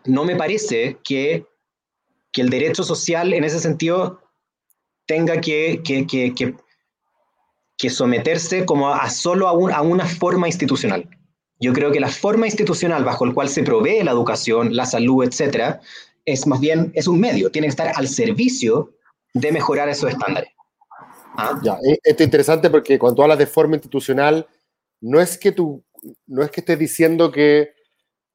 [0.04, 1.46] no me parece que,
[2.36, 4.20] que, el derecho social en ese sentido
[5.06, 6.54] tenga que, que, que,
[7.76, 11.08] que someterse como a solo a, a, una forma institucional.
[11.58, 15.24] Yo creo que la forma institucional bajo el cual se provee la educación, la salud,
[15.24, 15.80] etcétera,
[16.26, 18.92] es más bien es un medio, tiene que estar al servicio
[19.32, 20.50] de mejorar esos estándares.
[21.38, 21.58] ¿Ah?
[21.62, 24.46] Ya, e, esto es interesante porque cuando hablas de forma institucional,
[25.00, 25.84] no es que tú,
[26.26, 27.75] no es que estés diciendo que,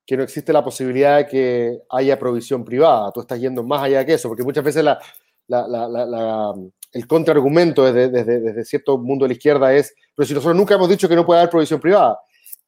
[0.05, 4.05] que no existe la posibilidad de que haya provisión privada, tú estás yendo más allá
[4.05, 4.99] que eso, porque muchas veces la,
[5.47, 6.53] la, la,
[6.91, 10.75] el contraargumento desde, desde, desde, cierto mundo de la izquierda es, pero si nosotros nunca
[10.75, 12.19] hemos dicho que no puede haber provisión privada,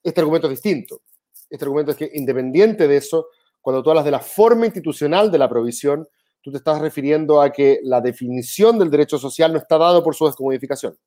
[0.02, 1.02] este argumento es distinto.
[1.50, 3.28] Este argumento es que independiente de eso,
[3.62, 6.08] cuando tú hablas de la forma institucional de la provisión,
[6.42, 10.16] tú te estás refiriendo a que la definición del derecho social no está dado por
[10.16, 10.98] su descomodificación.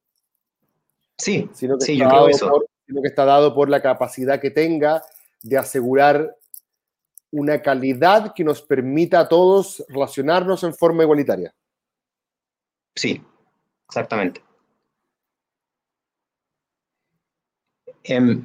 [1.18, 2.48] Sí, sino que sí, yo creo eso.
[2.48, 5.02] Por, sino que está dado por la capacidad que tenga
[5.48, 6.36] de asegurar
[7.30, 11.54] una calidad que nos permita a todos relacionarnos en forma igualitaria.
[12.94, 13.22] Sí,
[13.88, 14.42] exactamente.
[18.04, 18.42] Eh,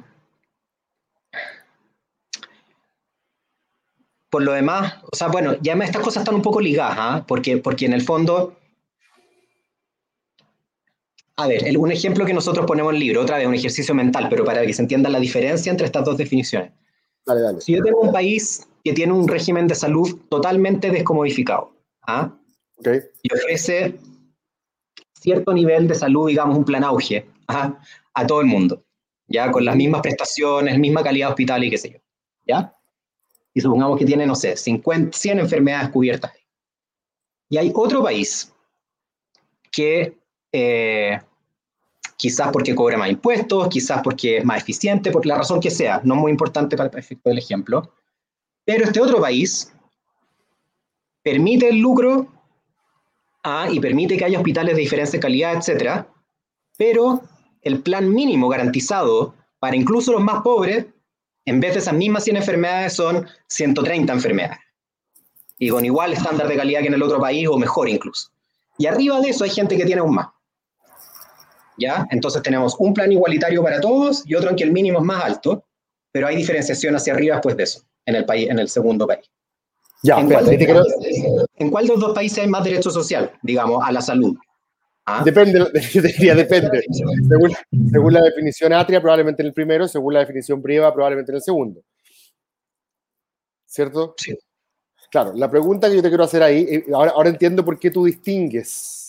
[4.32, 7.24] por lo demás, o sea, bueno, ya estas cosas están un poco ligadas, ¿ah?
[7.28, 8.56] porque, porque en el fondo,
[11.36, 14.28] a ver, un ejemplo que nosotros ponemos en el libro, otra vez un ejercicio mental,
[14.30, 16.72] pero para que se entienda la diferencia entre estas dos definiciones.
[17.26, 17.60] Dale, dale.
[17.60, 21.72] Si yo tengo un país que tiene un régimen de salud totalmente descomodificado,
[22.06, 22.32] ¿ah?
[22.78, 23.00] okay.
[23.22, 23.98] y ofrece
[25.14, 28.82] cierto nivel de salud, digamos, un plan auge, a todo el mundo,
[29.26, 31.98] ya con las mismas prestaciones, misma calidad hospital y qué sé yo,
[32.46, 32.74] ¿ya?
[33.54, 36.32] Y supongamos que tiene, no sé, 50, 100 enfermedades cubiertas.
[37.48, 38.52] Y hay otro país
[39.70, 40.18] que
[40.52, 41.20] eh,
[42.22, 46.00] quizás porque cobra más impuestos, quizás porque es más eficiente, por la razón que sea,
[46.04, 47.90] no muy importante para el efecto del ejemplo,
[48.64, 49.72] pero este otro país
[51.20, 52.28] permite el lucro
[53.42, 56.06] ah, y permite que haya hospitales de diferente calidad, etcétera,
[56.78, 57.22] pero
[57.60, 60.86] el plan mínimo garantizado para incluso los más pobres,
[61.44, 64.58] en vez de esas mismas 100 enfermedades, son 130 enfermedades.
[65.58, 68.30] Y con igual estándar de calidad que en el otro país o mejor incluso.
[68.78, 70.28] Y arriba de eso hay gente que tiene aún más.
[71.82, 72.06] ¿Ya?
[72.10, 75.24] Entonces tenemos un plan igualitario para todos y otro en que el mínimo es más
[75.24, 75.64] alto,
[76.12, 79.28] pero hay diferenciación hacia arriba después de eso, en el, país, en el segundo país.
[80.04, 80.84] Ya, ¿En, cuál de,
[81.56, 84.36] ¿En cuál de los dos países hay más derecho social, digamos, a la salud?
[85.06, 85.22] ¿Ah?
[85.24, 85.58] Depende,
[86.36, 86.84] depende.
[87.28, 87.52] Según,
[87.90, 91.42] según, la definición atria, probablemente en el primero, según la definición priva, probablemente en el
[91.42, 91.82] segundo.
[93.66, 94.14] ¿Cierto?
[94.18, 94.36] Sí.
[95.10, 97.90] Claro, la pregunta que yo te quiero hacer ahí, eh, ahora, ahora entiendo por qué
[97.90, 99.01] tú distingues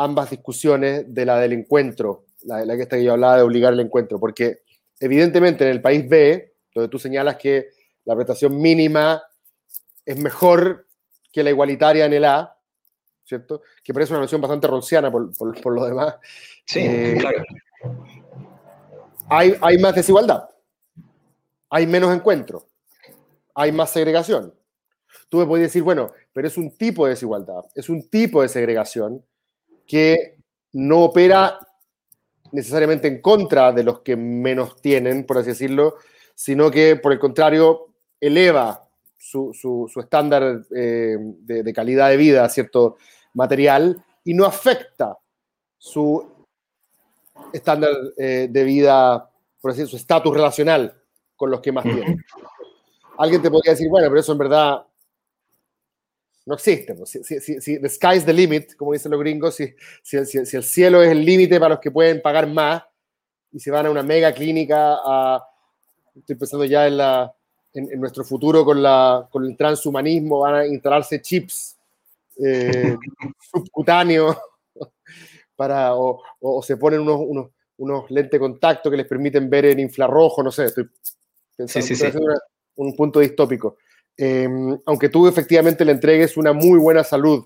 [0.00, 3.74] ambas discusiones de la del encuentro, la, la que esta que yo hablaba de obligar
[3.74, 4.62] el encuentro, porque
[4.98, 7.68] evidentemente en el país B, donde tú señalas que
[8.06, 9.22] la prestación mínima
[10.06, 10.86] es mejor
[11.30, 12.56] que la igualitaria en el A,
[13.24, 13.62] ¿cierto?
[13.84, 16.16] Que parece una noción bastante por, por, por lo demás.
[16.64, 17.44] Sí, eh, claro.
[19.28, 20.48] Hay, hay más desigualdad,
[21.68, 22.66] hay menos encuentro,
[23.54, 24.54] hay más segregación.
[25.28, 28.48] Tú me puedes decir, bueno, pero es un tipo de desigualdad, es un tipo de
[28.48, 29.24] segregación
[29.90, 30.36] que
[30.74, 31.58] no opera
[32.52, 35.96] necesariamente en contra de los que menos tienen, por así decirlo,
[36.32, 37.88] sino que por el contrario
[38.20, 42.98] eleva su, su, su estándar eh, de, de, calidad de vida, ¿cierto?
[43.34, 45.18] Material, y no afecta
[45.76, 46.24] su
[47.52, 49.28] estándar eh, de vida,
[49.60, 51.02] por así decirlo, su estatus relacional
[51.34, 52.24] con los que más tienen.
[53.18, 54.86] Alguien te podría decir, bueno, pero eso en verdad
[56.50, 56.94] no existe.
[56.94, 57.10] Pues.
[57.10, 60.16] Si, si, si, the sky's the limit, como dicen los gringos, si, si
[60.56, 62.82] el cielo es el límite para los que pueden pagar más
[63.52, 65.44] y se van a una mega clínica a,
[66.14, 67.32] estoy pensando ya en, la,
[67.72, 71.78] en, en nuestro futuro con, la, con el transhumanismo, van a instalarse chips
[72.44, 72.96] eh,
[73.52, 74.36] subcutáneos
[75.56, 79.66] para, o, o, se ponen unos, unos, unos lentes de contacto que les permiten ver
[79.66, 80.88] en infrarrojo, no sé, estoy
[81.56, 82.16] pensando sí, sí, sí.
[82.18, 82.38] Una,
[82.76, 83.76] un punto distópico.
[84.22, 84.46] Eh,
[84.84, 87.42] aunque tú efectivamente le entregues una muy buena salud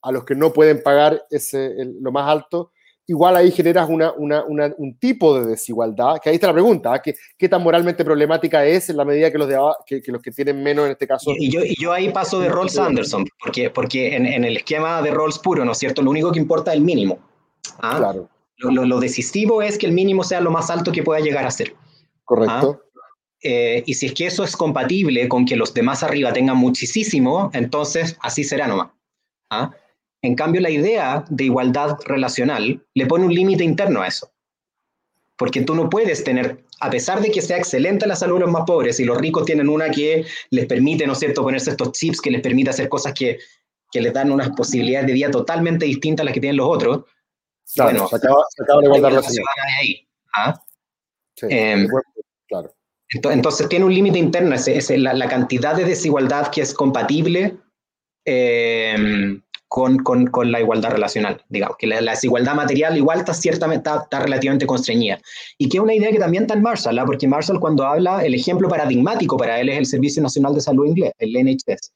[0.00, 2.72] a los que no pueden pagar ese, el, lo más alto,
[3.06, 6.96] igual ahí generas una, una, una, un tipo de desigualdad, que ahí está la pregunta,
[6.96, 7.00] ¿eh?
[7.04, 10.22] ¿Qué, ¿qué, tan moralmente problemática es en la medida que los, de, que, que los
[10.22, 11.32] que tienen menos en este caso?
[11.36, 15.02] Y yo, y yo ahí paso de Rawls Anderson, porque, porque en, en, el esquema
[15.02, 16.00] de Rawls puro, ¿no es cierto?
[16.00, 17.18] Lo único que importa es el mínimo.
[17.82, 17.98] ¿ah?
[17.98, 18.30] Claro.
[18.56, 21.44] Lo, lo, lo, decisivo es que el mínimo sea lo más alto que pueda llegar
[21.44, 21.74] a ser.
[22.24, 22.80] Correcto.
[22.82, 22.89] ¿ah?
[23.42, 27.50] Eh, y si es que eso es compatible con que los demás arriba tengan muchísimo,
[27.54, 28.90] entonces así será nomás.
[29.50, 29.70] ¿ah?
[30.22, 34.30] En cambio, la idea de igualdad relacional le pone un límite interno a eso.
[35.36, 38.50] Porque tú no puedes tener, a pesar de que sea excelente la salud de los
[38.50, 41.92] más pobres y los ricos tienen una que les permite, ¿no es cierto?, ponerse estos
[41.92, 43.38] chips que les permite hacer cosas que,
[43.90, 47.04] que les dan unas posibilidades de vida totalmente distintas a las que tienen los otros.
[47.74, 49.54] Claro, bueno, se acaba, se acaba la igualdad relacional.
[49.78, 50.62] Ahí, ¿ah?
[51.36, 51.86] sí, eh,
[52.46, 52.74] claro.
[53.12, 57.56] Entonces tiene un límite interno, es, es la, la, cantidad de desigualdad que es compatible
[58.24, 63.34] eh, con, con, con, la igualdad relacional, digamos, que la, la, desigualdad material igual está
[63.34, 65.20] ciertamente, está, está, relativamente constreñida.
[65.58, 67.02] Y que es una idea que también está en Marshall, ¿eh?
[67.04, 70.86] porque Marshall cuando habla, el ejemplo paradigmático para él es el Servicio Nacional de Salud
[70.86, 71.92] inglés, el NHS.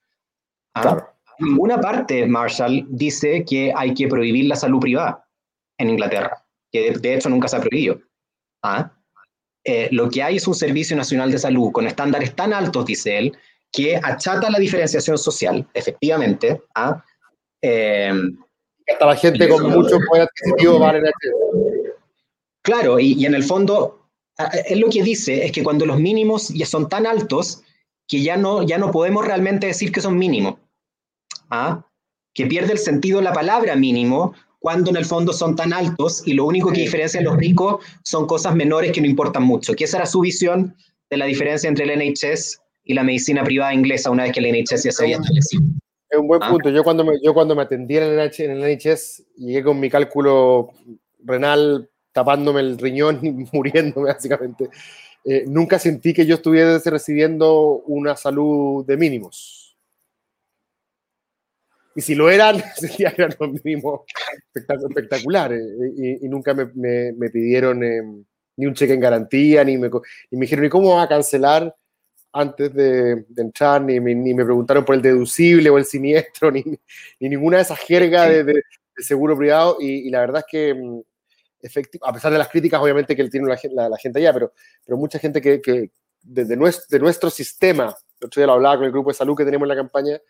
[0.75, 0.83] ¿Ah?
[0.83, 1.09] Claro.
[1.39, 5.25] En ninguna parte Marshall dice que hay que prohibir la salud privada
[5.79, 8.01] en Inglaterra, que de, de hecho nunca se ha prohibido.
[8.63, 8.93] ¿Ah?
[9.65, 13.19] Eh, lo que hay es un Servicio Nacional de Salud con estándares tan altos, dice
[13.19, 13.37] él,
[13.73, 17.03] que achata la diferenciación social, efectivamente, a...
[17.63, 18.13] Eh,
[18.87, 21.01] hasta la gente con mucho poder adquisitivo va a
[22.63, 24.09] Claro, y, y, en el fondo,
[24.67, 27.63] él lo que dice es que cuando los mínimos ya son tan altos
[28.07, 30.57] que ya no, ya no podemos realmente decir que son mínimos.
[31.51, 31.87] ¿ah?
[32.33, 34.35] Que pierde el sentido la palabra mínimo
[34.65, 37.85] cuando en el fondo son tan altos y lo único que diferencia a los ricos
[38.03, 39.75] son cosas menores que no importan mucho.
[39.75, 40.75] Que esa era su visión
[41.11, 44.51] de la diferencia entre el NHS y la medicina privada inglesa una vez que el
[44.51, 45.65] NHS ya se había establecido.
[46.09, 46.49] Es un buen ¿Ah?
[46.49, 46.71] punto.
[46.71, 49.79] Yo cuando, me, yo cuando me atendí en el, NHS, en el NHS llegué con
[49.79, 50.71] mi cálculo
[51.23, 54.71] renal tapándome el riñón y muriéndome básicamente.
[55.27, 59.64] Eh, nunca sentí que yo estuviese recibiendo una salud de mínimos.
[61.95, 64.01] Y si lo eran, sentía que eran los mínimos
[64.55, 65.63] espectaculares.
[65.97, 66.67] Y, nunca me,
[67.13, 68.03] me, pidieron eh,
[68.57, 71.75] ni un cheque en garantía, ni me, me dijeron, ¿y cómo va a cancelar
[72.33, 73.83] antes de, de entrar?
[73.83, 76.65] Ni, ni, me preguntaron por el deducible o el siniestro, ni,
[77.21, 78.63] ni ninguna de esas jergas de, de,
[78.97, 79.77] seguro privado.
[79.81, 81.01] Y, la verdad es que, mm,
[82.03, 84.53] a pesar de las críticas, obviamente, que él tiene la, la, gente allá, pero,
[84.85, 85.91] pero mucha gente que, que
[86.23, 89.45] desde nuestro, de nuestro sistema, el otro lo hablaba con el grupo de salud que
[89.45, 90.21] tenemos en la campaña,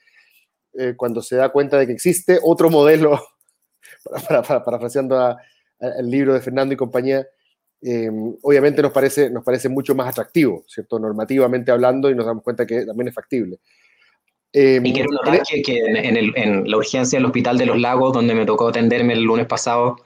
[0.78, 3.20] eh, cuando se da cuenta de que existe otro modelo,
[4.28, 5.36] parafraseando
[5.80, 7.26] el libro de Fernando y compañía,
[7.86, 8.10] eh,
[8.42, 10.98] obviamente nos parece, nos parece mucho más atractivo, ¿cierto?
[10.98, 13.58] Normativamente hablando y nos damos cuenta que también es factible.
[14.54, 17.78] Eh, y quiero notar que, que en, el, en, la urgencia del Hospital de los
[17.78, 19.96] Lagos, donde me tocó atenderme el lunes pasado,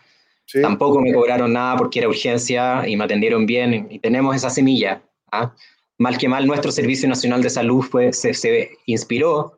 [0.60, 5.02] tampoco me cobraron nada porque era urgencia y me atendieron bien y tenemos esa semilla.
[5.30, 5.54] ¿ah?
[5.98, 9.57] Mal que mal, nuestro Servicio Nacional de Salud fue, se, se inspiró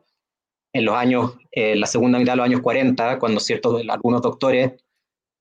[0.73, 4.73] en los años, eh, la segunda mitad de los años 40, cuando ciertos, algunos doctores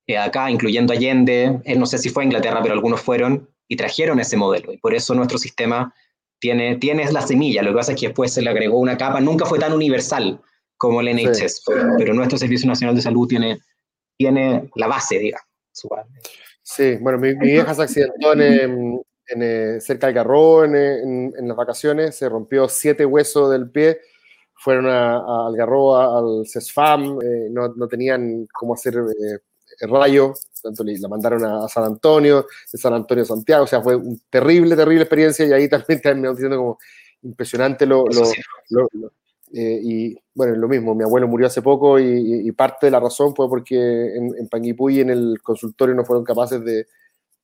[0.07, 3.77] eh, acá, incluyendo Allende, él no sé si fue a Inglaterra, pero algunos fueron y
[3.77, 4.73] trajeron ese modelo.
[4.73, 5.95] Y por eso nuestro sistema
[6.41, 7.63] tiene, tiene la semilla.
[7.63, 10.41] Lo que pasa es que después se le agregó una capa, nunca fue tan universal
[10.77, 11.63] como el NHS,
[11.99, 13.61] pero, nuestro Servicio Nacional de Salud tiene,
[14.17, 15.47] tiene la base, digamos.
[16.63, 21.49] Sí, bueno, mi, mi vieja se accidentó en, en, eh, cerca del Garro en, en,
[21.49, 24.01] las vacaciones, se rompió siete huesos del pie
[24.61, 30.85] fueron a, a Algarroba, al CESFAM, eh, no, no, tenían cómo hacer eh, rayo, tanto
[30.85, 34.77] la mandaron a, San Antonio, de San Antonio a Santiago, o sea, fue una terrible,
[34.77, 36.79] terrible experiencia y ahí también me diciendo como
[37.23, 38.05] impresionante lo...
[38.07, 38.89] lo,
[39.53, 43.01] eh, y bueno, lo mismo, mi abuelo murió hace poco y, y, parte de la
[43.01, 46.87] razón fue porque en, en Panguipulli, en el consultorio, no fueron capaces de,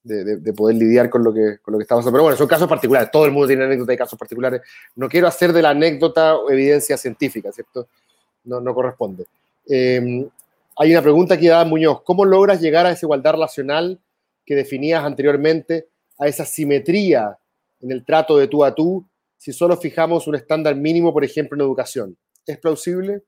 [0.07, 2.12] de, poder lidiar con lo, que, con lo que está pasando.
[2.12, 4.62] Pero bueno, son casos particulares, todo el mundo tiene anécdotas de casos particulares.
[4.94, 7.88] No quiero hacer de la anécdota evidencia científica, ¿cierto?
[8.44, 9.26] No, no corresponde.
[9.68, 10.26] Eh,
[10.76, 13.98] hay una pregunta que da Muñoz, ¿cómo logras llegar a esa igualdad relacional
[14.44, 15.88] que definías anteriormente,
[16.18, 17.36] a esa simetría
[17.80, 19.04] en el trato de tú a tú,
[19.36, 22.16] si solo fijamos un estándar mínimo, por ejemplo, en educación?
[22.46, 23.22] ¿Es plausible?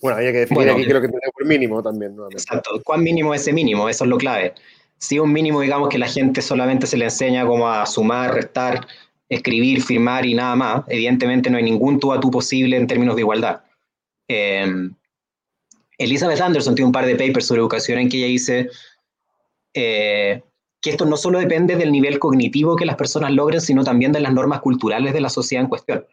[0.00, 2.16] Bueno, había que definir aquí qué es lo que tenemos por mínimo también.
[2.30, 2.70] Exacto.
[2.84, 3.88] ¿Cuán mínimo es ese mínimo?
[3.88, 4.54] Eso es lo clave
[4.98, 8.86] si un mínimo, digamos, que la gente solamente se le enseña como a sumar, restar,
[9.28, 13.14] escribir, firmar y nada más, evidentemente no hay ningún tú a tú posible en términos
[13.14, 13.62] de igualdad.
[14.28, 14.94] Em,
[15.98, 18.70] Elizabeth Anderson tiene un par de papers sobre educación en que ella dice
[19.74, 20.42] eh,
[20.80, 24.20] que esto no solo depende del nivel cognitivo que las personas logren, sino también de
[24.20, 26.06] las normas culturales de la sociedad en cuestión.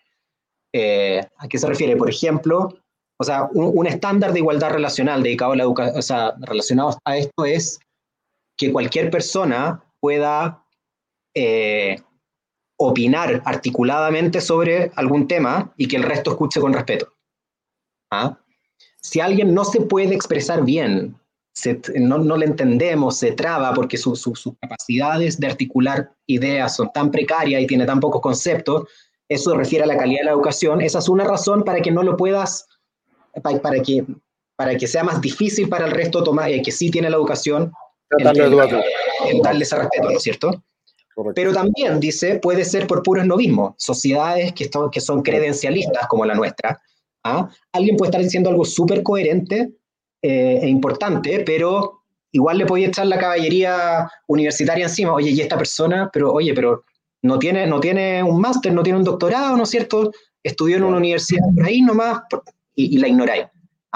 [0.74, 1.96] Eh, ¿A qué se refiere?
[1.96, 2.76] Por ejemplo,
[3.18, 7.18] o sea, un, estándar de igualdad relacional dedicado a la educación, o sea, relacionado a
[7.18, 7.80] esto es
[8.58, 10.64] que cualquier persona pueda
[11.34, 11.98] eh,
[12.78, 17.14] opinar articuladamente sobre algún tema y que el resto escuche con respeto.
[18.12, 18.38] ¿Ah?
[19.02, 21.16] Si alguien no se puede expresar bien,
[21.96, 27.68] no, le entendemos, se traba porque sus capacidades de articular ideas son tan precarias y
[27.68, 28.90] tiene tan pocos conceptos,
[29.30, 32.04] eso refiere a la calidad de la educación, esa es una razón para que no
[32.04, 32.68] lo puedas,
[33.42, 34.06] para, que,
[34.56, 37.72] para que sea más difícil para el resto tomar, eh, que sí tiene la educación,
[38.12, 40.64] en, darle ese respeto, ¿no es cierto?
[41.34, 46.36] Pero también dice, puede ser por puro esnovismo, sociedades que, que son credencialistas como la
[46.36, 46.82] nuestra.
[47.24, 47.50] ¿ah?
[47.72, 49.72] Alguien puede estar diciendo algo súper coherente
[50.22, 52.02] eh, e importante, pero
[52.32, 55.14] igual le podía echar la caballería universitaria encima.
[55.14, 56.84] Oye, y esta persona, pero oye, pero
[57.22, 60.12] no tiene, no tiene un máster, no tiene un doctorado, ¿no es cierto?
[60.44, 62.24] Estudió en una universidad por ahí nomás
[62.76, 63.46] y, y la ignoráis.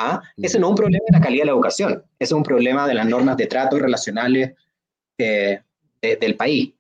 [0.02, 0.22] ¿Ah?
[0.38, 2.88] Ese no es un problema de la calidad de la educación, ese es un problema
[2.88, 4.54] de las normas de trato y relacionales
[5.18, 5.60] eh,
[6.02, 6.74] del país.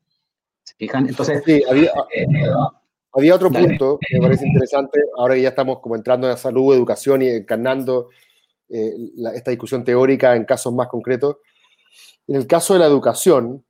[0.63, 1.09] ¿Se fijan?
[1.09, 5.97] Entonces, sí, había, eh, otro punto que me parece interesante, ahora que ya estamos como
[5.97, 8.07] entrando en la salud, educación y encarnando
[8.69, 8.93] eh,
[9.33, 11.37] esta discusión teórica en casos más concretos.
[12.25, 13.65] En el caso de la educación,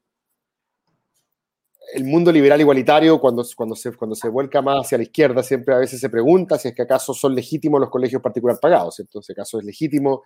[1.93, 5.73] el mundo liberal igualitario, cuando, cuando, se, cuando se vuelca más hacia la izquierda, siempre
[5.73, 9.21] a veces se pregunta si es que acaso son legítimos los colegios particulares pagados, ¿cierto?
[9.21, 10.23] Si acaso es legítimo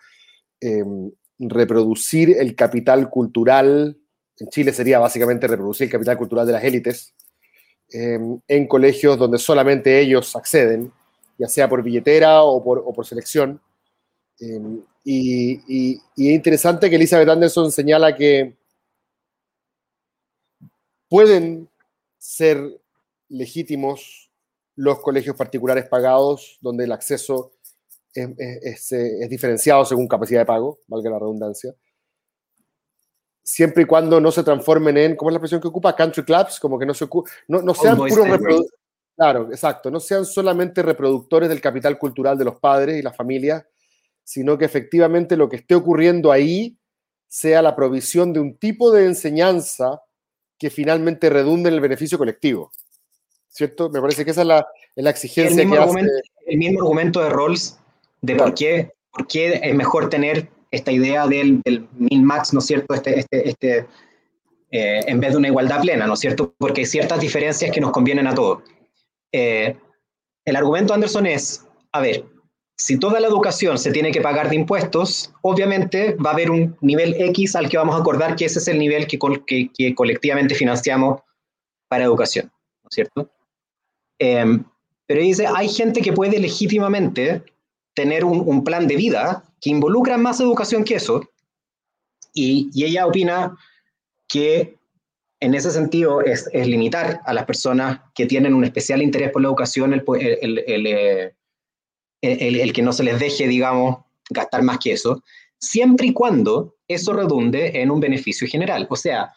[0.60, 3.98] em, reproducir el capital cultural,
[4.38, 7.14] en Chile sería básicamente reproducir el capital cultural de las élites,
[7.90, 10.92] em, en colegios donde solamente ellos acceden,
[11.38, 13.62] ya sea por billetera o por, o por selección.
[14.40, 15.62] Em, y,
[16.16, 18.56] y es interesante que Elizabeth Anderson señala que
[21.14, 21.70] pueden
[22.18, 22.82] ser
[23.30, 24.32] legítimos
[24.74, 27.52] los colegios particulares pagados, donde el acceso
[28.16, 31.76] es, diferenciado según capacidad de pago, valga la redundancia,
[33.44, 35.96] siempre y cuando no se transformen en, ¿cómo es la expresión que ocupa?
[35.96, 37.08] Country clubs, como que no, se
[37.48, 38.72] no, no sean puros reproductores.
[39.16, 39.92] Claro, exacto.
[39.92, 43.64] No sean solamente reproductores del capital cultural de los padres y las familias,
[44.24, 46.76] sino que efectivamente lo que esté ocurriendo ahí
[47.28, 50.02] sea la provisión de un tipo de enseñanza
[50.64, 52.72] que finalmente redunde en el beneficio colectivo.
[53.50, 53.90] ¿Cierto?
[53.90, 56.52] Me parece que esa es la, es la exigencia el mismo, que argumento, hace...
[56.54, 57.78] el mismo argumento de Rawls
[58.22, 58.46] de Claro.
[58.46, 62.94] por, qué, por qué es mejor tener esta idea del, del min-max, ¿no es cierto?
[62.94, 63.78] Este, este, este,
[64.72, 66.56] eh, en vez de una igualdad plena, ¿no es cierto?
[66.58, 68.64] Porque hay ciertas diferencias que nos convienen a todos.
[69.34, 69.76] Eh,
[70.46, 72.24] el argumento Anderson es, a ver,
[72.76, 76.76] si toda la educación se tiene que pagar de impuestos, obviamente va a haber un
[76.82, 79.70] nivel X al que vamos a acordar que ese es el nivel que, col- que-
[79.78, 81.22] que colectivamente financiamos
[81.88, 82.52] para educación,
[82.84, 83.30] ¿no cierto?
[84.20, 84.60] Eh,
[85.06, 87.44] pero dice, hay gente que puede legítimamente
[87.94, 91.30] tener un, plan de vida que involucra más educación que eso,
[92.34, 93.56] y, ella opina
[94.28, 94.78] que
[95.40, 99.50] en ese sentido es, limitar a las personas que tienen un especial interés por la
[99.50, 100.04] educación el,
[100.66, 101.36] eh,
[102.24, 103.98] el- el que no se les deje, digamos,
[104.30, 105.22] gastar más que eso,
[105.60, 108.88] siempre y cuando eso redunde en un beneficio general.
[108.90, 109.32] O sea,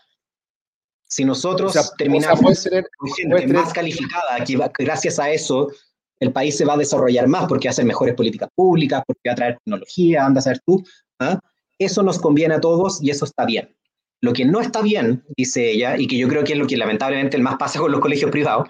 [1.09, 4.71] si nosotros O sea, o sea, terminamos tener- con gente tener- más calificada, que va-
[4.77, 5.71] gracias a eso
[6.19, 9.29] el país se va a desarrollar más porque va a hacer mejores políticas públicas, porque
[9.29, 10.83] va a traer tecnología, anda a saber tú.
[11.21, 11.39] ¿ah?
[11.79, 13.77] Eso nos conviene a todos y eso está bien.
[14.23, 16.77] Lo que no está bien, dice ella, y que yo creo que es lo que
[16.79, 18.67] lamentablemente el más pasa con los colegios privados,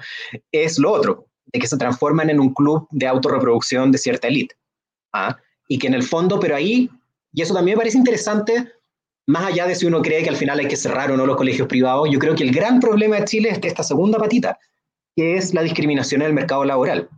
[0.51, 4.57] es lo otro, de que se transforman en un club de autorreproducción de cierta élite.
[5.13, 5.37] ¿ah?
[5.69, 6.91] Y que en el fondo, pero ahí,
[7.33, 8.73] y eso también me parece interesante,
[9.27, 11.37] más allá de si uno cree que al final hay que cerrar o no los
[11.37, 14.59] colegios privados, yo creo que el gran problema de Chile es que esta segunda patita,
[15.17, 17.09] que es la discriminación en el mercado laboral.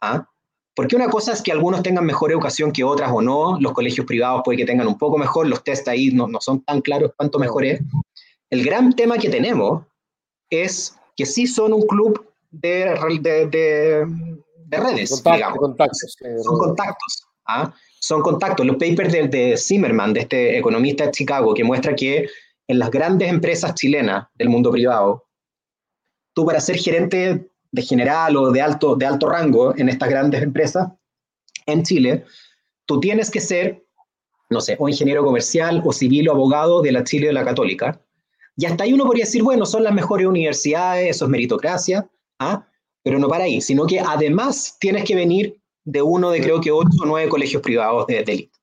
[0.00, 0.28] ¿ah?
[0.74, 4.06] Porque una cosa es que algunos tengan mejor educación que otras o no, los colegios
[4.06, 7.12] privados puede que tengan un poco mejor, los test ahí no, no son tan claros
[7.16, 7.80] cuánto mejor es.
[8.50, 9.84] El gran tema que tenemos
[10.50, 12.26] es que sí son un club
[12.60, 14.06] de, de, de-
[14.66, 15.58] de redes, Contacto, digamos.
[15.58, 17.26] contactos, sí, Son contactos.
[17.46, 17.72] ¿ah?
[18.00, 18.64] Son contactos.
[18.66, 22.28] Los papers de, de Zimmerman, de este economista de Chicago, que muestra que
[22.66, 25.26] en las grandes empresas chilenas del mundo privado,
[26.34, 30.42] tú para ser gerente de general o de alto, de alto rango en estas grandes
[30.42, 30.88] empresas
[31.66, 32.24] en Chile,
[32.86, 33.84] tú tienes que ser,
[34.48, 38.00] no sé, o ingeniero comercial o civil o abogado de la Chile de la Católica.
[38.56, 42.08] Y hasta ahí uno podría decir, bueno, son las mejores universidades, eso es meritocracia,
[42.52, 42.68] ¿ah?
[43.02, 46.72] pero no para ahí, sino que además tienes que venir de uno de creo que
[46.72, 48.58] ocho o nueve colegios privados de, de élite.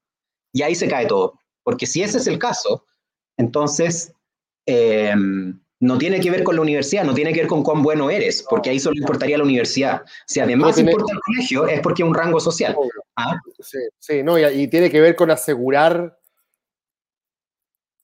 [0.51, 1.39] Y ahí se cae todo.
[1.63, 2.85] Porque si ese es el caso,
[3.37, 4.13] entonces
[4.65, 5.13] eh,
[5.79, 8.43] no tiene que ver con la universidad, no tiene que ver con cuán bueno eres,
[8.49, 10.01] porque ahí solo importaría la universidad.
[10.25, 12.75] Si además importa el colegio, es porque es un rango social.
[13.15, 13.39] ¿ah?
[13.59, 16.17] Sí, sí, no, y, y tiene que ver con asegurar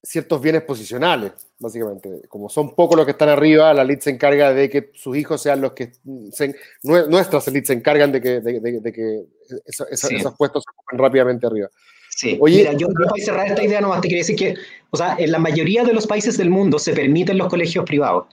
[0.03, 2.21] ciertos bienes posicionales, básicamente.
[2.29, 5.41] Como son pocos los que están arriba, la elite se encarga de que sus hijos
[5.41, 5.91] sean los que...
[6.31, 9.23] se- nue- nuestras élites se encargan de que, de, de- de que
[9.65, 10.15] eso- eso- Sí.
[10.15, 11.69] esos puestos se ocupen rápidamente arriba.
[12.09, 14.55] Sí, Oye- mira, yo, para cerrar esta idea nomás te quería decir que,
[14.91, 18.27] o sea, en la mayoría de los países del mundo se permiten los colegios privados.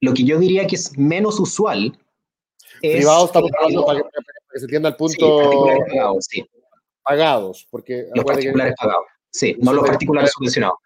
[0.00, 1.96] Lo que yo diría que es menos usual
[2.82, 2.96] es...
[2.96, 6.44] Privados estamos hablando para que, para que se entienda el sí, punto particulares pagados, sí,
[7.02, 10.78] pagados, porque los que- particulares pagados, sí, no los particulares subvencionados.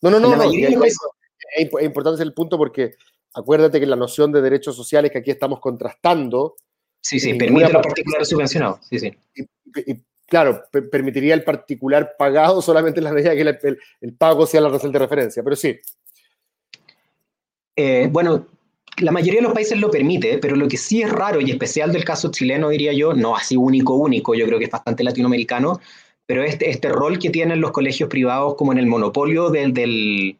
[0.00, 2.94] No, no, no, no, es, imp- es importante el punto porque
[3.34, 6.54] acuérdate que la noción de derechos sociales que aquí estamos contrastando
[7.00, 9.12] Sí, sí, en permite parte- particulares subvencionados, sí, sí.
[9.34, 9.42] y,
[9.92, 14.14] y, claro, pe- permitiría el particular pagado solamente en la medida que el, el- el
[14.14, 15.42] pago sea la razón de referencia.
[15.42, 15.78] Pero sí,
[17.76, 18.46] Eh, bueno,
[18.98, 21.92] la mayoría de los países lo permite, pero lo que sí es raro y especial
[21.92, 25.80] del caso chileno, diría yo, no así único, único, yo creo que es bastante latinoamericano,
[26.28, 30.36] pero este, este rol que tienen los colegios privados como en el monopolio del, del,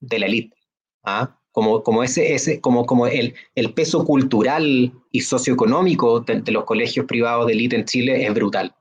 [0.00, 0.56] de la élite,
[1.04, 1.38] ¿ah?
[1.52, 6.64] como, como, ese, ese, como, como el, el peso cultural y socioeconómico de, de los
[6.64, 8.74] colegios privados de élite en Chile es brutal.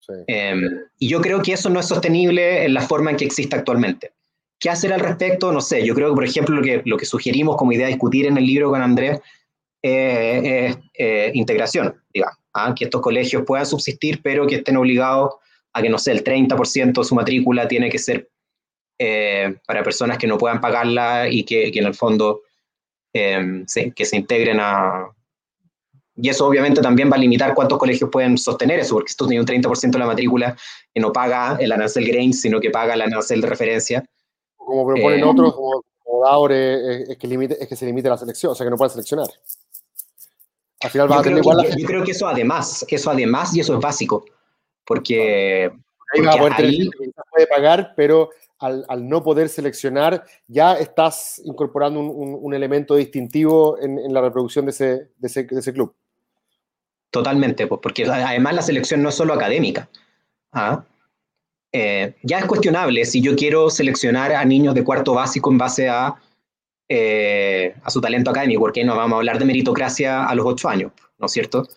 [0.00, 0.12] sí.
[0.26, 0.54] Eh,
[0.98, 4.12] y yo creo que eso no es sostenible en la forma en que existe actualmente.
[4.60, 5.50] ¿Qué hacer al respecto?
[5.50, 7.88] No sé, yo creo que, por ejemplo, lo que, lo que sugerimos como idea a
[7.88, 9.18] discutir en el libro con Andrés
[9.82, 12.74] eh, es eh, integración, digamos, ¿ah?
[12.76, 15.36] que estos colegios puedan subsistir, pero que estén obligados
[15.74, 18.30] a que, no sé, el 30% de su matrícula tiene que ser
[18.98, 22.42] eh, para personas que no puedan pagarla y que, que en el fondo
[23.12, 25.08] eh, se, que se integren a...
[26.16, 29.26] Y eso obviamente también va a limitar cuántos colegios pueden sostener eso, porque si tú
[29.26, 30.56] tienes un 30% de la matrícula
[30.94, 34.04] que no paga el arancel Grains, sino que paga el arancel de referencia,
[34.56, 38.52] Como proponen Eh, otros, como, como es, que limite, es que se limite la selección,
[38.52, 39.26] o sea que no puedan seleccionar.
[40.82, 43.10] Al final yo a tener creo, igual la que, yo creo que eso además, eso
[43.10, 44.24] además y eso es básico,
[44.86, 45.70] porque,
[46.12, 50.24] ahí vas a poder porque tener ahí- que puede pagar, pero al, no poder seleccionar,
[50.46, 55.94] ya estás incorporando un, elemento distintivo en, la reproducción de ese, de ese, club.
[57.10, 59.88] Totalmente, pues, porque además la selección no es solo académica.
[60.52, 60.84] ¿ah?
[61.72, 65.88] Eh, ya es cuestionable si yo quiero seleccionar a niños de cuarto básico en base
[65.88, 66.14] a,
[66.88, 70.68] eh, a su talento académico, porque no vamos a hablar de meritocracia a los ocho
[70.68, 71.68] años, ¿no es cierto?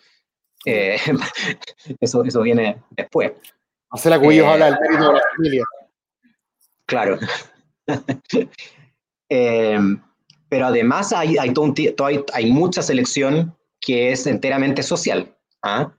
[0.64, 0.98] Eh,
[2.00, 3.32] eso, eso viene después.
[3.90, 5.64] Hacer la cubillos habla del mérito de la familia.
[6.86, 7.18] Claro.
[10.48, 11.52] pero además hay, hay,
[12.04, 15.34] hay, hay, mucha selección que es enteramente social.
[15.62, 15.92] ¿ah?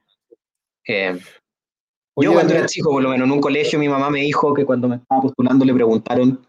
[2.21, 4.65] Yo cuando era chico, por lo menos en un colegio, mi mamá me dijo que
[4.65, 6.45] cuando me estaba postulando le preguntaron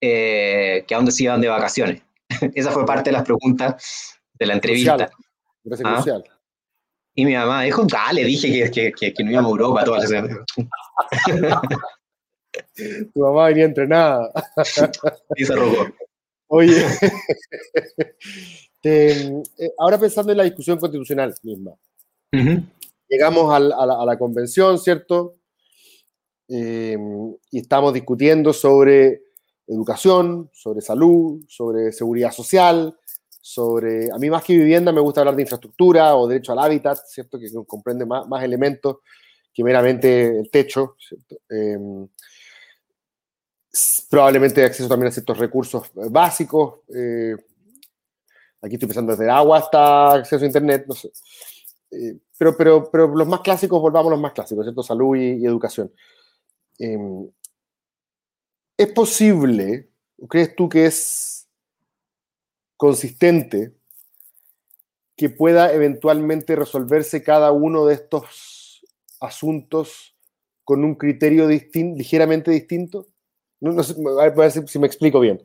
[0.00, 2.02] eh, que a dónde se iban de vacaciones.
[2.54, 5.10] Esa fue parte de las preguntas de la entrevista.
[5.84, 6.04] ¿Ah?
[7.18, 10.08] Y mi mamá dijo, ah, le dije que, que, que, no íbamos a Europa todas
[10.08, 10.22] las
[13.12, 14.30] Tu mamá venía entrenada.
[15.34, 15.88] y se robó.
[16.46, 16.80] Oye,
[18.84, 19.42] eh,
[19.78, 21.72] ahora pensando en la discusión constitucional misma,
[23.08, 25.34] llegamos a, la, convención, ¿cierto?
[26.46, 26.96] Eh,
[27.50, 29.22] y estamos discutiendo sobre
[29.66, 32.96] educación, sobre salud, sobre seguridad social,
[33.40, 36.98] sobre, a mí más que vivienda me gusta hablar de infraestructura o derecho al hábitat,
[37.06, 37.38] ¿cierto?
[37.38, 38.98] Que comprende más, elementos
[39.52, 41.36] que meramente el techo, ¿cierto?
[41.50, 41.78] Eh,
[44.10, 46.80] probablemente acceso también a ciertos recursos básicos.
[46.94, 47.36] Eh,
[48.62, 51.10] aquí estoy pensando desde agua hasta acceso a internet, no sé.
[51.90, 54.82] Eh, pero, pero, pero los más clásicos, volvamos a los más clásicos, ¿cierto?
[54.82, 55.92] Salud y, educación.
[56.78, 57.28] Em,
[58.76, 59.90] ¿Es posible,
[60.28, 61.37] crees tú que es
[62.78, 63.74] consistente
[65.16, 68.86] que pueda eventualmente resolverse cada uno de estos
[69.20, 70.16] asuntos
[70.64, 73.08] con un criterio ligeramente distinto?
[73.60, 75.42] No, sé, a ver si me explico bien.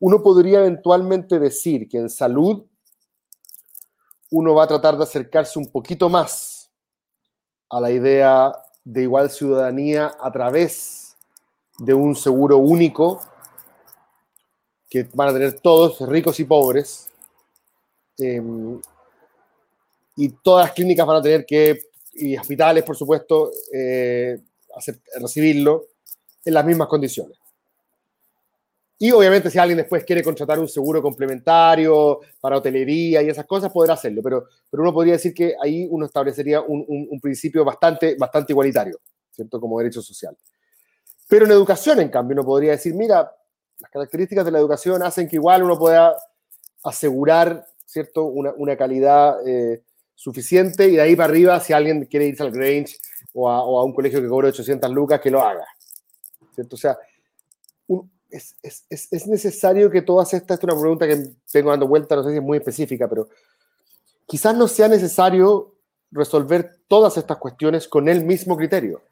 [0.00, 2.64] Uno podría eventualmente decir que en salud
[4.30, 6.72] uno va a tratar de acercarse un poquito más
[7.68, 8.52] a la idea
[8.82, 11.16] de igual ciudadanía a través
[11.78, 13.20] de un seguro único
[14.92, 17.08] que van a tener todos, ricos y pobres,
[18.18, 18.78] em,
[20.18, 21.80] y todas las clínicas van a tener que,
[22.12, 24.38] y hospitales, por supuesto, eh,
[25.18, 25.86] recibirlo
[26.44, 27.38] en las mismas condiciones.
[28.98, 33.72] Y obviamente si alguien después quiere contratar un seguro complementario para hotelería y esas cosas,
[33.72, 34.20] podrá hacerlo.
[34.22, 39.00] Pero, pero uno podría decir que ahí uno establecería un, un, principio bastante, bastante igualitario,
[39.30, 39.58] ¿cierto?
[39.58, 40.36] Como derecho social.
[41.28, 43.32] Pero en educación, en cambio, uno podría decir, mira,
[43.82, 46.16] las características de la educación hacen que igual uno pueda
[46.84, 48.24] asegurar, ¿cierto?
[48.24, 49.82] Una, una calidad eh,
[50.14, 52.96] suficiente y de ahí para arriba, si alguien quiere irse al Grange
[53.34, 55.66] o a, un colegio que cobre 800 lucas, que lo haga.
[56.54, 56.76] ¿Cierto?
[56.76, 56.96] O sea,
[57.88, 61.88] un, es, es, es, necesario que todas estas, esta es una pregunta que tengo dando
[61.88, 63.28] vuelta, no sé si es muy específica, pero
[64.26, 65.74] quizás no sea necesario
[66.12, 69.02] resolver todas estas cuestiones con el mismo criterio.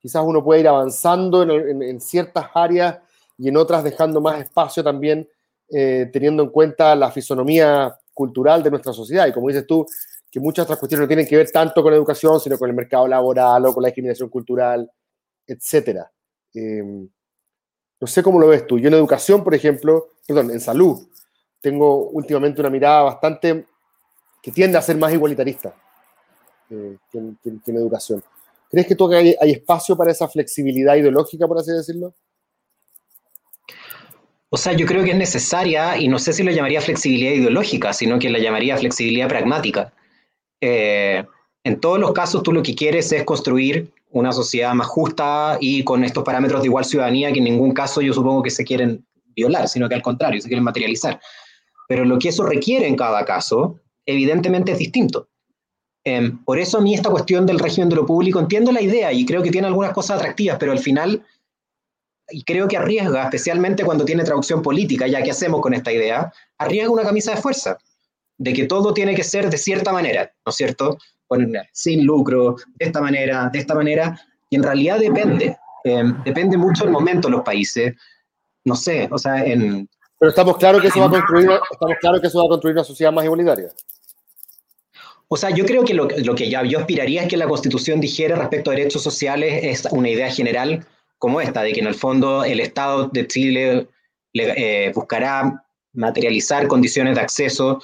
[0.00, 2.98] Quizás uno puede ir avanzando en, en, ciertas áreas
[3.40, 5.26] y en otras dejando más espacio también,
[5.70, 9.26] eh, teniendo en cuenta la fisonomía cultural de nuestra sociedad.
[9.26, 9.86] Y como dices tú,
[10.30, 12.76] que muchas otras cuestiones no tienen que ver tanto con la educación, sino con el
[12.76, 14.90] mercado laboral o con la discriminación cultural,
[15.46, 16.00] etc.
[16.52, 16.82] Eh,
[17.98, 18.78] no sé cómo lo ves tú.
[18.78, 21.08] Yo en educación, por ejemplo, perdón, en salud,
[21.62, 23.64] tengo últimamente una mirada bastante
[24.42, 25.74] que tiende a ser más igualitarista
[26.68, 28.22] eh, que, en, educación.
[28.70, 32.14] ¿Crees que, tú, hay, hay espacio para esa flexibilidad ideológica, por así decirlo?
[34.52, 37.92] O sea, yo creo que es necesaria, y no sé si lo llamaría flexibilidad ideológica,
[37.92, 39.92] sino que la llamaría flexibilidad pragmática.
[40.60, 41.24] Eh,
[41.62, 45.84] en todos los casos, tú lo que quieres es construir una sociedad más justa y
[45.84, 49.06] con estos parámetros de igual ciudadanía que en ningún caso yo supongo que se quieren
[49.36, 51.20] violar, sino que al contrario, se quieren materializar.
[51.86, 55.28] Pero lo que eso requiere en cada caso, evidentemente es distinto.
[56.02, 59.12] Em, por eso a mí esta cuestión del régimen de lo público, entiendo la idea
[59.12, 61.24] y creo que tiene algunas cosas atractivas, pero al final,
[62.30, 66.32] y creo que arriesga, especialmente cuando tiene traducción política, ya que hacemos con esta idea,
[66.58, 67.78] arriesga una camisa de fuerza,
[68.38, 70.98] de que todo tiene que ser de cierta manera, ¿no es cierto?
[71.72, 76.82] sin lucro, de esta manera, de esta manera, y en realidad depende, em, depende mucho
[76.82, 77.94] del momento de los países,
[78.64, 79.88] no sé, o sea, en...
[80.18, 82.74] Pero estamos claros que eso va a construir, estamos claros que eso va a construir
[82.74, 83.68] una sociedad más igualitaria.
[85.28, 88.00] O sea, yo creo que lo, lo, que ya yo aspiraría es que la Constitución
[88.00, 90.84] dijera respecto a derechos sociales es una idea general
[91.20, 93.88] como esta, de que en el fondo el Estado de Chile
[94.34, 97.80] eh, buscará materializar condiciones de acceso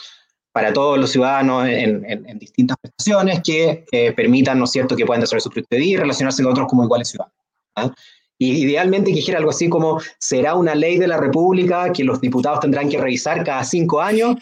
[0.53, 3.84] para todos los ciudadanos en, distintas prestaciones que
[4.16, 7.09] permitan, ¿no es cierto?, que puedan desarrollar su vida y relacionarse con otros como iguales
[7.09, 7.37] ciudadanos.
[7.76, 7.93] ¿ah?
[8.39, 12.22] Y idealmente que dijera algo así como, será una ley de la República que los
[12.22, 14.37] diputados tendrán que revisar cada cinco años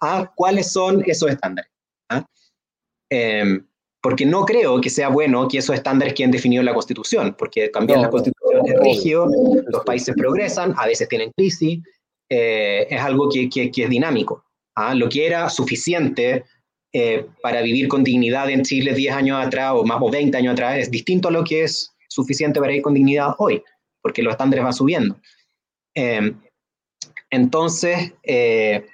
[0.00, 1.70] a cuáles son esos estándares.
[2.08, 2.26] ¿ah?
[3.10, 3.64] Em,
[4.00, 7.68] porque no creo que sea bueno que esos estándares queden definidos en la Constitución, porque
[7.68, 8.39] también la Constitución
[8.72, 9.28] es rígido,
[9.66, 11.80] los países progresan, a veces tienen crisis,
[12.28, 14.44] eh, es algo que, que, que es dinámico.
[14.76, 14.94] ¿ah?
[14.94, 16.44] Lo que era suficiente
[16.92, 20.54] eh, para vivir con dignidad en Chile 10 años atrás o más o 20 años
[20.54, 23.62] atrás es distinto a lo que es suficiente para ir con dignidad hoy,
[24.02, 25.16] porque los estándares van subiendo.
[25.94, 26.32] Eh,
[27.30, 28.86] entonces, eh,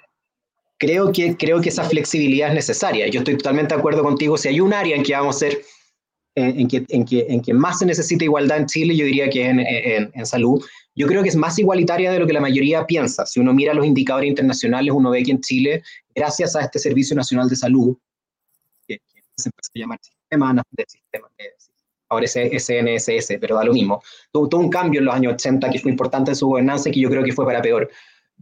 [0.79, 3.09] creo, que, creo que esa flexibilidad es necesaria.
[3.09, 4.37] Yo estoy totalmente de acuerdo contigo.
[4.37, 5.63] Si hay un área en que vamos a ser,
[6.37, 9.29] en, en, que, en, que, en que más se necesita igualdad en Chile, yo diría
[9.29, 10.65] que en, salud.
[10.95, 13.27] Yo creo que es más igualitaria de lo que la mayoría piensa.
[13.27, 15.83] Si uno mira los indicadores internacionales, uno ve que en Chile,
[16.15, 17.97] gracias a este Servicio Nacional de Salud,
[18.87, 21.45] que, que se empezó a llamar Sistema de Sistema de
[22.09, 24.03] ahora es SNSS, pero da lo mismo.
[24.33, 27.01] Tuvo, un cambio en los años 80 que fue importante en su gobernanza y que
[27.01, 27.91] yo creo que fue para peor.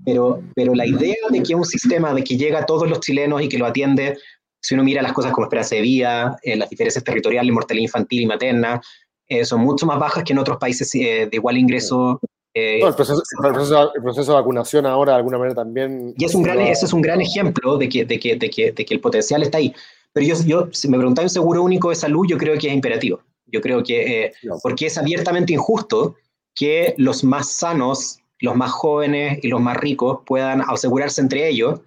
[0.05, 3.41] Pero, pero la idea de que un sistema de que llega a todos los chilenos
[3.43, 4.19] y que lo atiende,
[4.65, 8.23] si uno mira las cosas como esperanza de vida, eh, las diferencias territoriales, mortalidad infantil
[8.23, 8.81] y materna,
[9.29, 12.19] eh, son mucho más bajas que en otros países eh, de igual ingreso.
[12.19, 16.15] No, el, proceso, el, proceso, el, proceso, de vacunación ahora de alguna manera también...
[16.17, 18.73] Y es un gran, ese es un gran ejemplo de que, de, que, de, que,
[18.73, 19.75] de que el potencial está ahí.
[20.15, 22.73] Pero yo, yo si me preguntáis un seguro único de salud, yo creo que es
[22.73, 23.21] imperativo.
[23.45, 26.15] Yo creo que, eh, porque es abiertamente injusto
[26.55, 31.81] que los más sanos, los más jóvenes y los más ricos puedan asegurarse entre ellos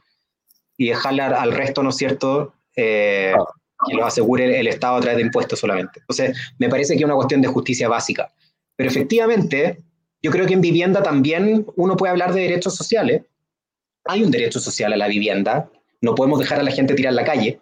[0.78, 3.45] y dejarle al resto, ¿no es cierto?, eh, ah.
[3.86, 5.99] que lo asegure el Estado a través de impuestos solamente.
[5.99, 8.32] Entonces, me parece que es una cuestión de justicia básica.
[8.78, 9.80] Pero efectivamente,
[10.21, 13.23] yo creo que en vivienda también uno puede hablar de derechos sociales.
[14.05, 15.69] Hay un derecho social a la vivienda.
[15.99, 17.59] No podemos dejar a la gente tirar la calle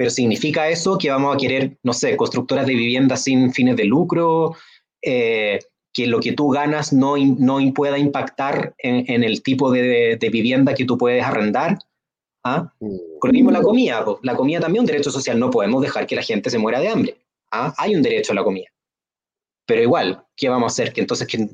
[0.00, 3.84] pero significa eso que vamos a querer, no sé, constructoras de viviendas sin fines de
[3.84, 4.56] lucro,
[5.02, 5.58] eh,
[5.92, 10.28] que lo que tú ganas no, no pueda impactar en, en el tipo de, de,
[10.30, 11.80] vivienda que tú puedes arrendar.
[12.44, 12.72] ¿Ah?
[12.78, 15.82] Con lo mismo la comida, pues, la comida también es un derecho social, no podemos
[15.82, 17.16] dejar que la gente se muera de hambre.
[17.50, 17.74] ¿ah?
[17.78, 18.68] Hay un derecho a la comida.
[19.66, 20.92] Pero igual, ¿qué vamos a hacer?
[20.92, 21.48] Que entonces, que,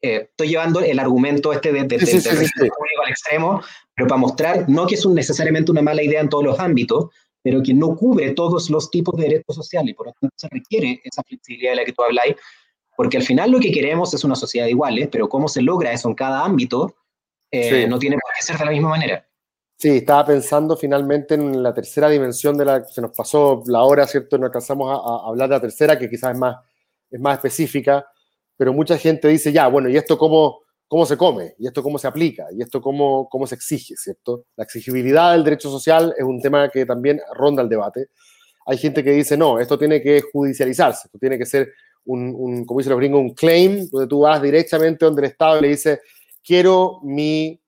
[0.00, 3.60] eh, estoy llevando el argumento este de, de, sí, sí, sí, al extremo,
[3.94, 7.06] pero para mostrar, no que es un, necesariamente una mala idea en todos los ámbitos,
[7.42, 10.48] pero que no cubre todos los tipos de derechos sociales y por lo tanto se
[10.50, 12.36] requiere esa flexibilidad de la que tú habláis,
[12.96, 15.92] porque al final lo que queremos es una sociedad de iguales, pero cómo se logra
[15.92, 16.94] eso en cada ámbito
[17.50, 19.27] eh, no tiene por qué ser de la misma manera.
[19.80, 24.08] Sí, estaba pensando finalmente en la tercera dimensión de la se nos pasó la hora,
[24.08, 24.36] ¿cierto?
[24.36, 26.56] No alcanzamos a, a hablar de la tercera, que quizás es más,
[27.08, 28.04] es más específica,
[28.56, 31.96] pero mucha gente dice, ya, bueno, ¿y esto cómo, cómo se come, y esto cómo
[31.96, 34.46] se aplica, y esto cómo, cómo se exige, ¿cierto?
[34.56, 38.08] La exigibilidad del derecho social es un tema que también ronda el debate.
[38.66, 41.68] Hay gente que dice, no, esto tiene que judicializarse, esto tiene que ser
[42.04, 45.60] un, un como dicen los gringos, un claim, donde tú vas directamente donde el Estado
[45.60, 46.00] le dice,
[46.42, 47.60] quiero mi,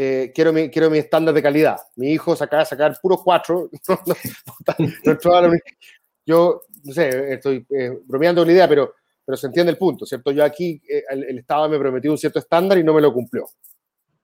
[0.00, 1.76] eh, quiero mi, quiero mi estándar de calidad.
[1.96, 3.68] Mi hijo de sacar puros cuatro.
[6.24, 8.94] yo, no sé, estoy eh, bromeando con la idea, pero
[9.26, 10.30] pero se entiende el punto, ¿cierto?
[10.30, 13.12] Yo aquí, eh, el, el, Estado me prometió un cierto estándar y no me lo
[13.12, 13.46] cumplió,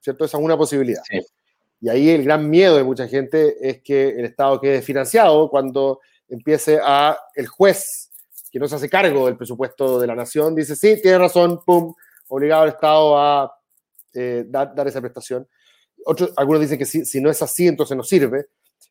[0.00, 0.24] ¿cierto?
[0.24, 1.02] Esa es una posibilidad.
[1.10, 1.20] Sí.
[1.80, 6.00] Y ahí el gran miedo de mucha gente es que el Estado quede financiado cuando
[6.28, 8.12] empiece a el juez,
[8.50, 11.92] que no se hace cargo del presupuesto de la nación, dice, sí, tiene razón, pum,
[12.28, 13.58] obligado al Estado a
[14.14, 15.46] eh, dar, dar, esa prestación.
[16.06, 18.46] Otros, algunos dicen que si, si, no es así, entonces no sirve.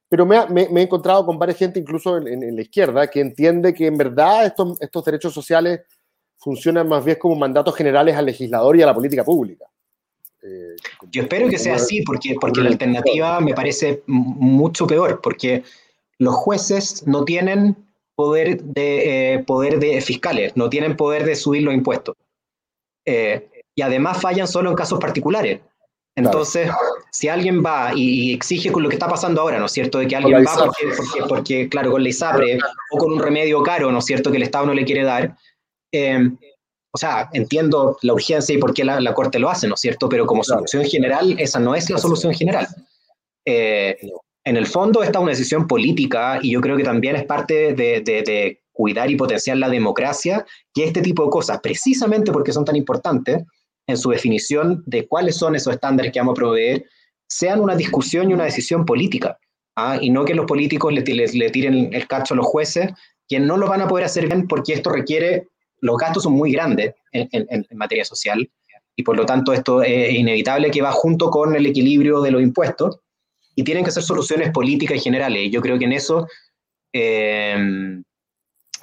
[0.09, 3.07] Pero me, me, me he encontrado con varias gente, incluso en, en, en, la izquierda,
[3.09, 5.82] que entiende que en verdad estos, estos derechos sociales
[6.38, 9.66] funcionan más bien como mandatos generales al legislador y a la política pública.
[10.43, 10.76] Eh,
[11.09, 15.64] Yo espero que sea así, porque, porque la alternativa me parece mucho peor, porque
[16.20, 17.76] los jueces no tienen
[18.16, 22.16] poder de, eh, poder de fiscales, no tienen poder de subir los impuestos.
[23.05, 25.61] Eh, y además fallan solo en casos particulares.
[26.16, 26.80] Entonces, claro.
[27.11, 29.97] si alguien va y, exige con lo que está pasando ahora, ¿no es cierto?
[29.97, 32.59] De que alguien va porque, porque, porque, claro, con la ISAPRE
[32.91, 35.36] o con un remedio caro, ¿no es cierto?, que el Estado no le quiere dar,
[35.91, 36.30] eh,
[36.91, 39.82] o sea, entiendo la urgencia y por qué la, la, Corte lo hace, ¿no es
[39.82, 40.07] cierto?
[40.07, 40.59] Pero como claro.
[40.59, 42.68] solución general, esa no es la solución general.
[43.45, 43.97] Eh,
[44.45, 47.74] en el fondo, esta es una decisión política y yo creo que también es parte
[47.74, 50.43] de, de, de, cuidar y potenciar la democracia
[50.74, 53.43] que este tipo de cosas, precisamente porque son tan importantes,
[53.88, 56.86] en su definición de cuáles son esos estándares que vamos a proveer,
[57.28, 59.38] sean una discusión y una decisión política.
[59.76, 59.98] ¿ah?
[60.00, 62.92] Y no que los políticos le, le, le tiren el cacho a los jueces,
[63.28, 65.48] que no lo van a poder hacer bien porque esto requiere
[65.84, 68.50] los gastos son muy grandes en, en, materia social
[68.96, 72.42] y por lo tanto esto es inevitable que va junto con el equilibrio de los
[72.42, 73.00] impuestos
[73.54, 75.52] y tienen que ser soluciones políticas y generales.
[75.52, 76.28] Yo creo que en eso
[76.94, 78.02] eh,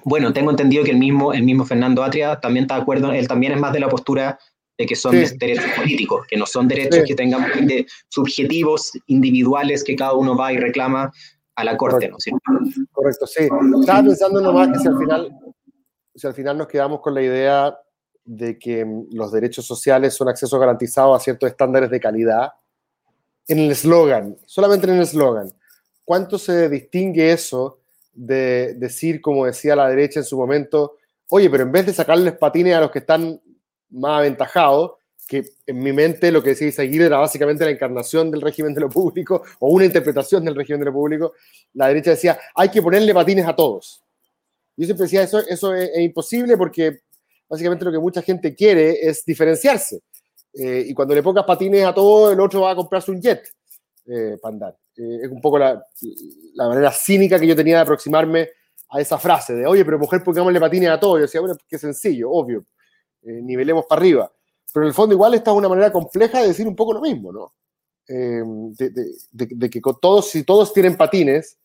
[0.05, 3.26] Bueno, tengo entendido que el mismo, el mismo Fernando Atria también está de acuerdo, él
[3.26, 4.38] también es más de la postura
[4.80, 5.36] de que son Sí.
[5.36, 7.08] derechos políticos, que no son derechos Sí.
[7.08, 11.12] que tengan de subjetivos individuales que cada uno va y reclama
[11.54, 12.40] a la corte, ¿no es cierto?
[12.90, 13.46] Correcto, sí.
[13.78, 15.30] Estaba pensando nomás que si al final,
[16.14, 17.78] si al final nos quedamos con la idea
[18.24, 22.48] de que mm, los derechos sociales son acceso garantizado a ciertos estándares de calidad,
[23.48, 25.52] en el eslogan, solamente en el eslogan,
[26.06, 27.80] ¿cuánto se distingue eso
[28.14, 30.96] de decir, como decía la derecha en su momento,
[31.28, 33.38] oye, pero en vez de sacarles patines a los que están
[33.91, 34.93] más aventajados,
[35.30, 38.80] que en mi mente lo que decía Isaguirre era básicamente la encarnación del régimen de
[38.80, 41.34] lo público o una interpretación del régimen de lo público,
[41.74, 44.03] la derecha decía, hay que ponerle patines a todos.
[44.76, 47.03] Yo siempre decía, eso, eso es, imposible porque
[47.49, 50.01] básicamente lo que mucha gente quiere es diferenciarse.
[50.53, 53.47] Eh, y cuando le pongas patines a todos, el otro va a comprarse un jet
[54.07, 54.76] eh, para andar.
[54.97, 55.80] Eh, es un poco la,
[56.55, 58.49] la manera cínica que yo tenía de aproximarme
[58.88, 61.18] a esa frase de, oye, pero mujer, pongámosle patines a todos.
[61.18, 62.64] Yo decía, bueno, qué sencillo, obvio,
[63.22, 64.32] eh, nivelemos para arriba.
[64.72, 67.00] Pero en el fondo igual esta es una manera compleja de decir un poco lo
[67.00, 67.52] mismo, ¿no?
[68.08, 68.42] Eh,
[68.72, 71.58] de, que todos, si todos tienen patines,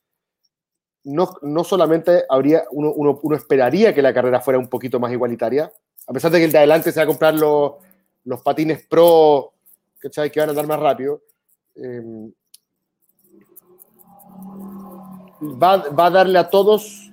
[1.04, 5.12] no, no solamente habría, uno, uno, uno esperaría que la carrera fuera un poquito más
[5.12, 5.72] igualitaria,
[6.08, 7.74] a pesar de que el de adelante se va a comprar los,
[8.26, 9.52] los patines pro.
[10.02, 11.24] Que van a andar más rápido,
[11.74, 12.32] eh,
[15.42, 17.12] va, va a darle a todos,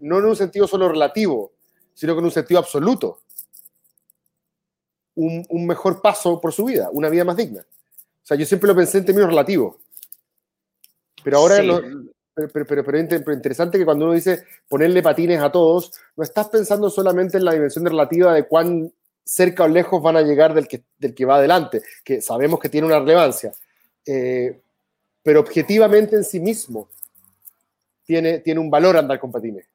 [0.00, 1.52] no en un sentido solo relativo,
[1.94, 3.20] sino que en un sentido absoluto,
[5.16, 7.60] un, un mejor paso por su vida, una vida más digna.
[7.62, 9.76] O sea, yo siempre lo pensé en términos relativos.
[11.24, 11.66] Pero ahora, Sí.
[11.66, 11.80] lo-
[12.34, 15.90] pero, pero, pero, pero inter- pero interesante que cuando uno dice ponerle patines a todos,
[16.16, 18.92] no estás pensando solamente en la dimensión relativa de cuán
[19.24, 22.68] cerca o lejos van a llegar del que, del que va adelante, que sabemos que
[22.68, 23.52] tiene una relevancia,
[24.04, 24.60] eh,
[25.22, 26.88] pero objetivamente en sí mismo
[28.04, 29.66] tiene, tiene un valor andar con patines,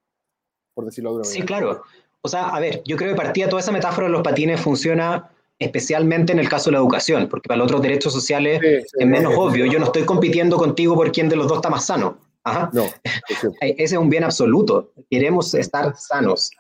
[0.74, 1.46] por decirlo de Sí, manera.
[1.48, 1.84] claro.
[2.22, 5.30] O sea, a ver, yo creo que partía toda esa metáfora de los patines funciona
[5.58, 8.98] especialmente en el caso de la educación, porque para los otros derechos sociales Sí, sí,
[9.00, 9.66] es menos no, obvio.
[9.68, 12.18] Yo no estoy compitiendo contigo por quién de los dos está más sano.
[12.44, 12.70] Ajá.
[12.74, 12.86] No,
[13.62, 14.92] Ese es un bien absoluto.
[15.10, 16.52] Queremos estar sanos.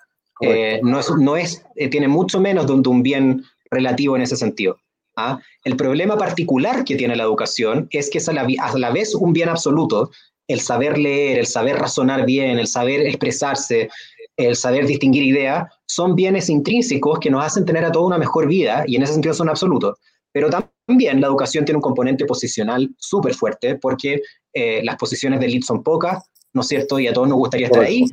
[0.41, 4.15] Eh, no es, no es, eh, tiene mucho menos de un, de un bien relativo
[4.15, 4.77] en ese sentido.
[5.15, 5.39] ¿ah?
[5.63, 9.15] El problema particular que tiene la educación es que es a la, a la vez
[9.15, 10.11] un bien absoluto,
[10.47, 13.89] el saber leer, el saber razonar bien, el saber expresarse,
[14.37, 18.47] el saber distinguir ideas, son bienes intrínsecos que nos hacen tener a toda una mejor
[18.47, 19.99] vida y en ese sentido son absolutos.
[20.31, 24.21] Pero también la educación tiene un componente posicional súper fuerte porque
[24.53, 26.99] eh, las posiciones de elite son pocas, ¿no es cierto?
[26.99, 28.05] Y a todos nos gustaría estar ahí,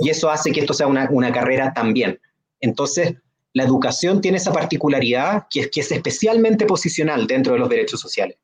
[0.00, 2.18] y eso hace que esto sea una, una carrera también.
[2.60, 3.14] Entonces,
[3.52, 8.00] la educación tiene esa particularidad que es, que es especialmente posicional dentro de los derechos
[8.00, 8.36] sociales.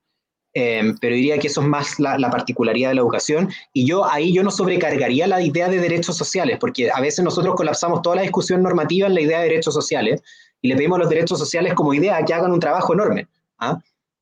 [0.55, 4.05] Eh, pero diría que eso es más la, la, particularidad de la educación y yo
[4.05, 8.17] ahí yo no sobrecargaría la idea de derechos sociales, porque a veces nosotros colapsamos toda
[8.17, 10.23] la discusión normativa en la idea de derechos sociales
[10.61, 13.29] y le pedimos a los derechos sociales como idea que hagan un trabajo enorme.
[13.59, 13.79] ¿ah?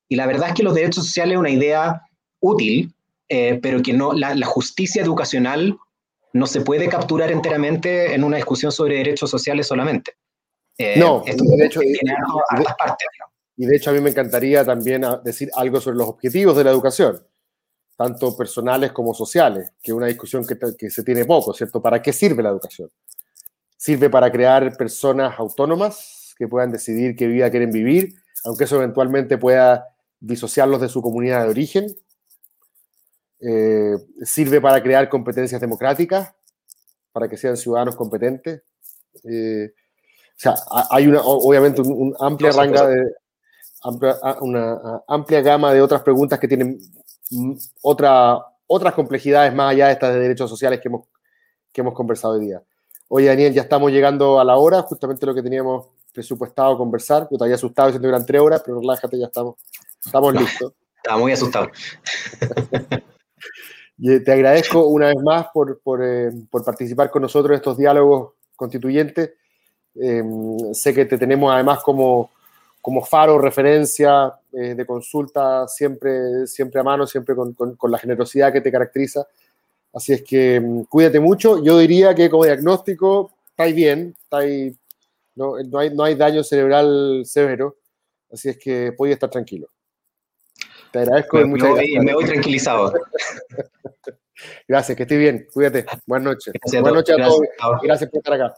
[0.07, 2.01] Y la verdad es que los derechos sociales es una idea
[2.39, 2.93] útil,
[3.29, 5.77] eh, pero que no, la, la, justicia educacional
[6.33, 10.13] no se puede capturar enteramente en una discusión sobre derechos sociales solamente.
[10.77, 12.15] Eh, no, esto de hecho, tiene
[12.49, 13.07] hartas partes.
[13.19, 13.30] ¿no?
[13.57, 16.71] Y de hecho a mí me encantaría también decir algo sobre los objetivos de la
[16.71, 17.21] educación,
[17.95, 21.81] tanto personales como sociales, que es una discusión que, que, se tiene poco, ¿cierto?
[21.81, 22.89] ¿Para qué sirve la educación?
[23.77, 29.37] Sirve para crear personas autónomas que puedan decidir qué vida quieren vivir, aunque eso eventualmente
[29.37, 29.87] pueda
[30.19, 31.87] disociarlos de su comunidad de origen.
[33.39, 36.33] Eh, sirve para crear competencias democráticas,
[37.11, 38.63] para que sean ciudadanos competentes.
[39.23, 40.55] Eh, o sea,
[40.89, 43.03] hay una, obviamente un, un amplia no, ranga de,
[43.81, 46.79] amplia, una amplia gama de otras preguntas que tienen
[47.81, 51.07] otra, otras complejidades más allá de estas de derechos sociales que hemos,
[51.71, 52.61] que hemos conversado hoy día.
[53.07, 57.27] Oye, Daniel, ya estamos llegando a la hora, justamente lo que teníamos presupuestado conversar.
[57.29, 59.55] Yo te había asustado diciendo que eran tres horas, pero relájate, ya estamos,
[60.03, 60.73] estamos listos.
[60.95, 61.69] Estaba muy asustado.
[63.97, 67.77] y te agradezco una vez más por, por, eh, por participar con nosotros en estos
[67.77, 69.31] diálogos constituyentes.
[69.95, 70.23] Eh,
[70.73, 72.31] sé que te tenemos además como,
[72.81, 77.99] como faro, referencia eh, de consulta, siempre, siempre a mano, siempre con, con, con, la
[77.99, 79.27] generosidad que te caracteriza.
[79.93, 81.63] Así es que um, cuídate mucho.
[81.63, 84.75] Yo diría que como diagnóstico estáis bien, estáis,
[85.35, 87.77] no, no, hay, no hay daño cerebral severo,
[88.31, 89.67] así es que podéis estar tranquilo.
[90.91, 91.37] Te agradezco.
[91.37, 92.93] Me, me, voy, me voy tranquilizado.
[94.67, 95.47] Gracias, que estés bien.
[95.53, 95.85] Cuídate.
[96.05, 96.53] Buenas noches.
[96.53, 97.41] Gracias Buenas noches a todos.
[97.41, 98.55] Gracias, Gracias por estar acá.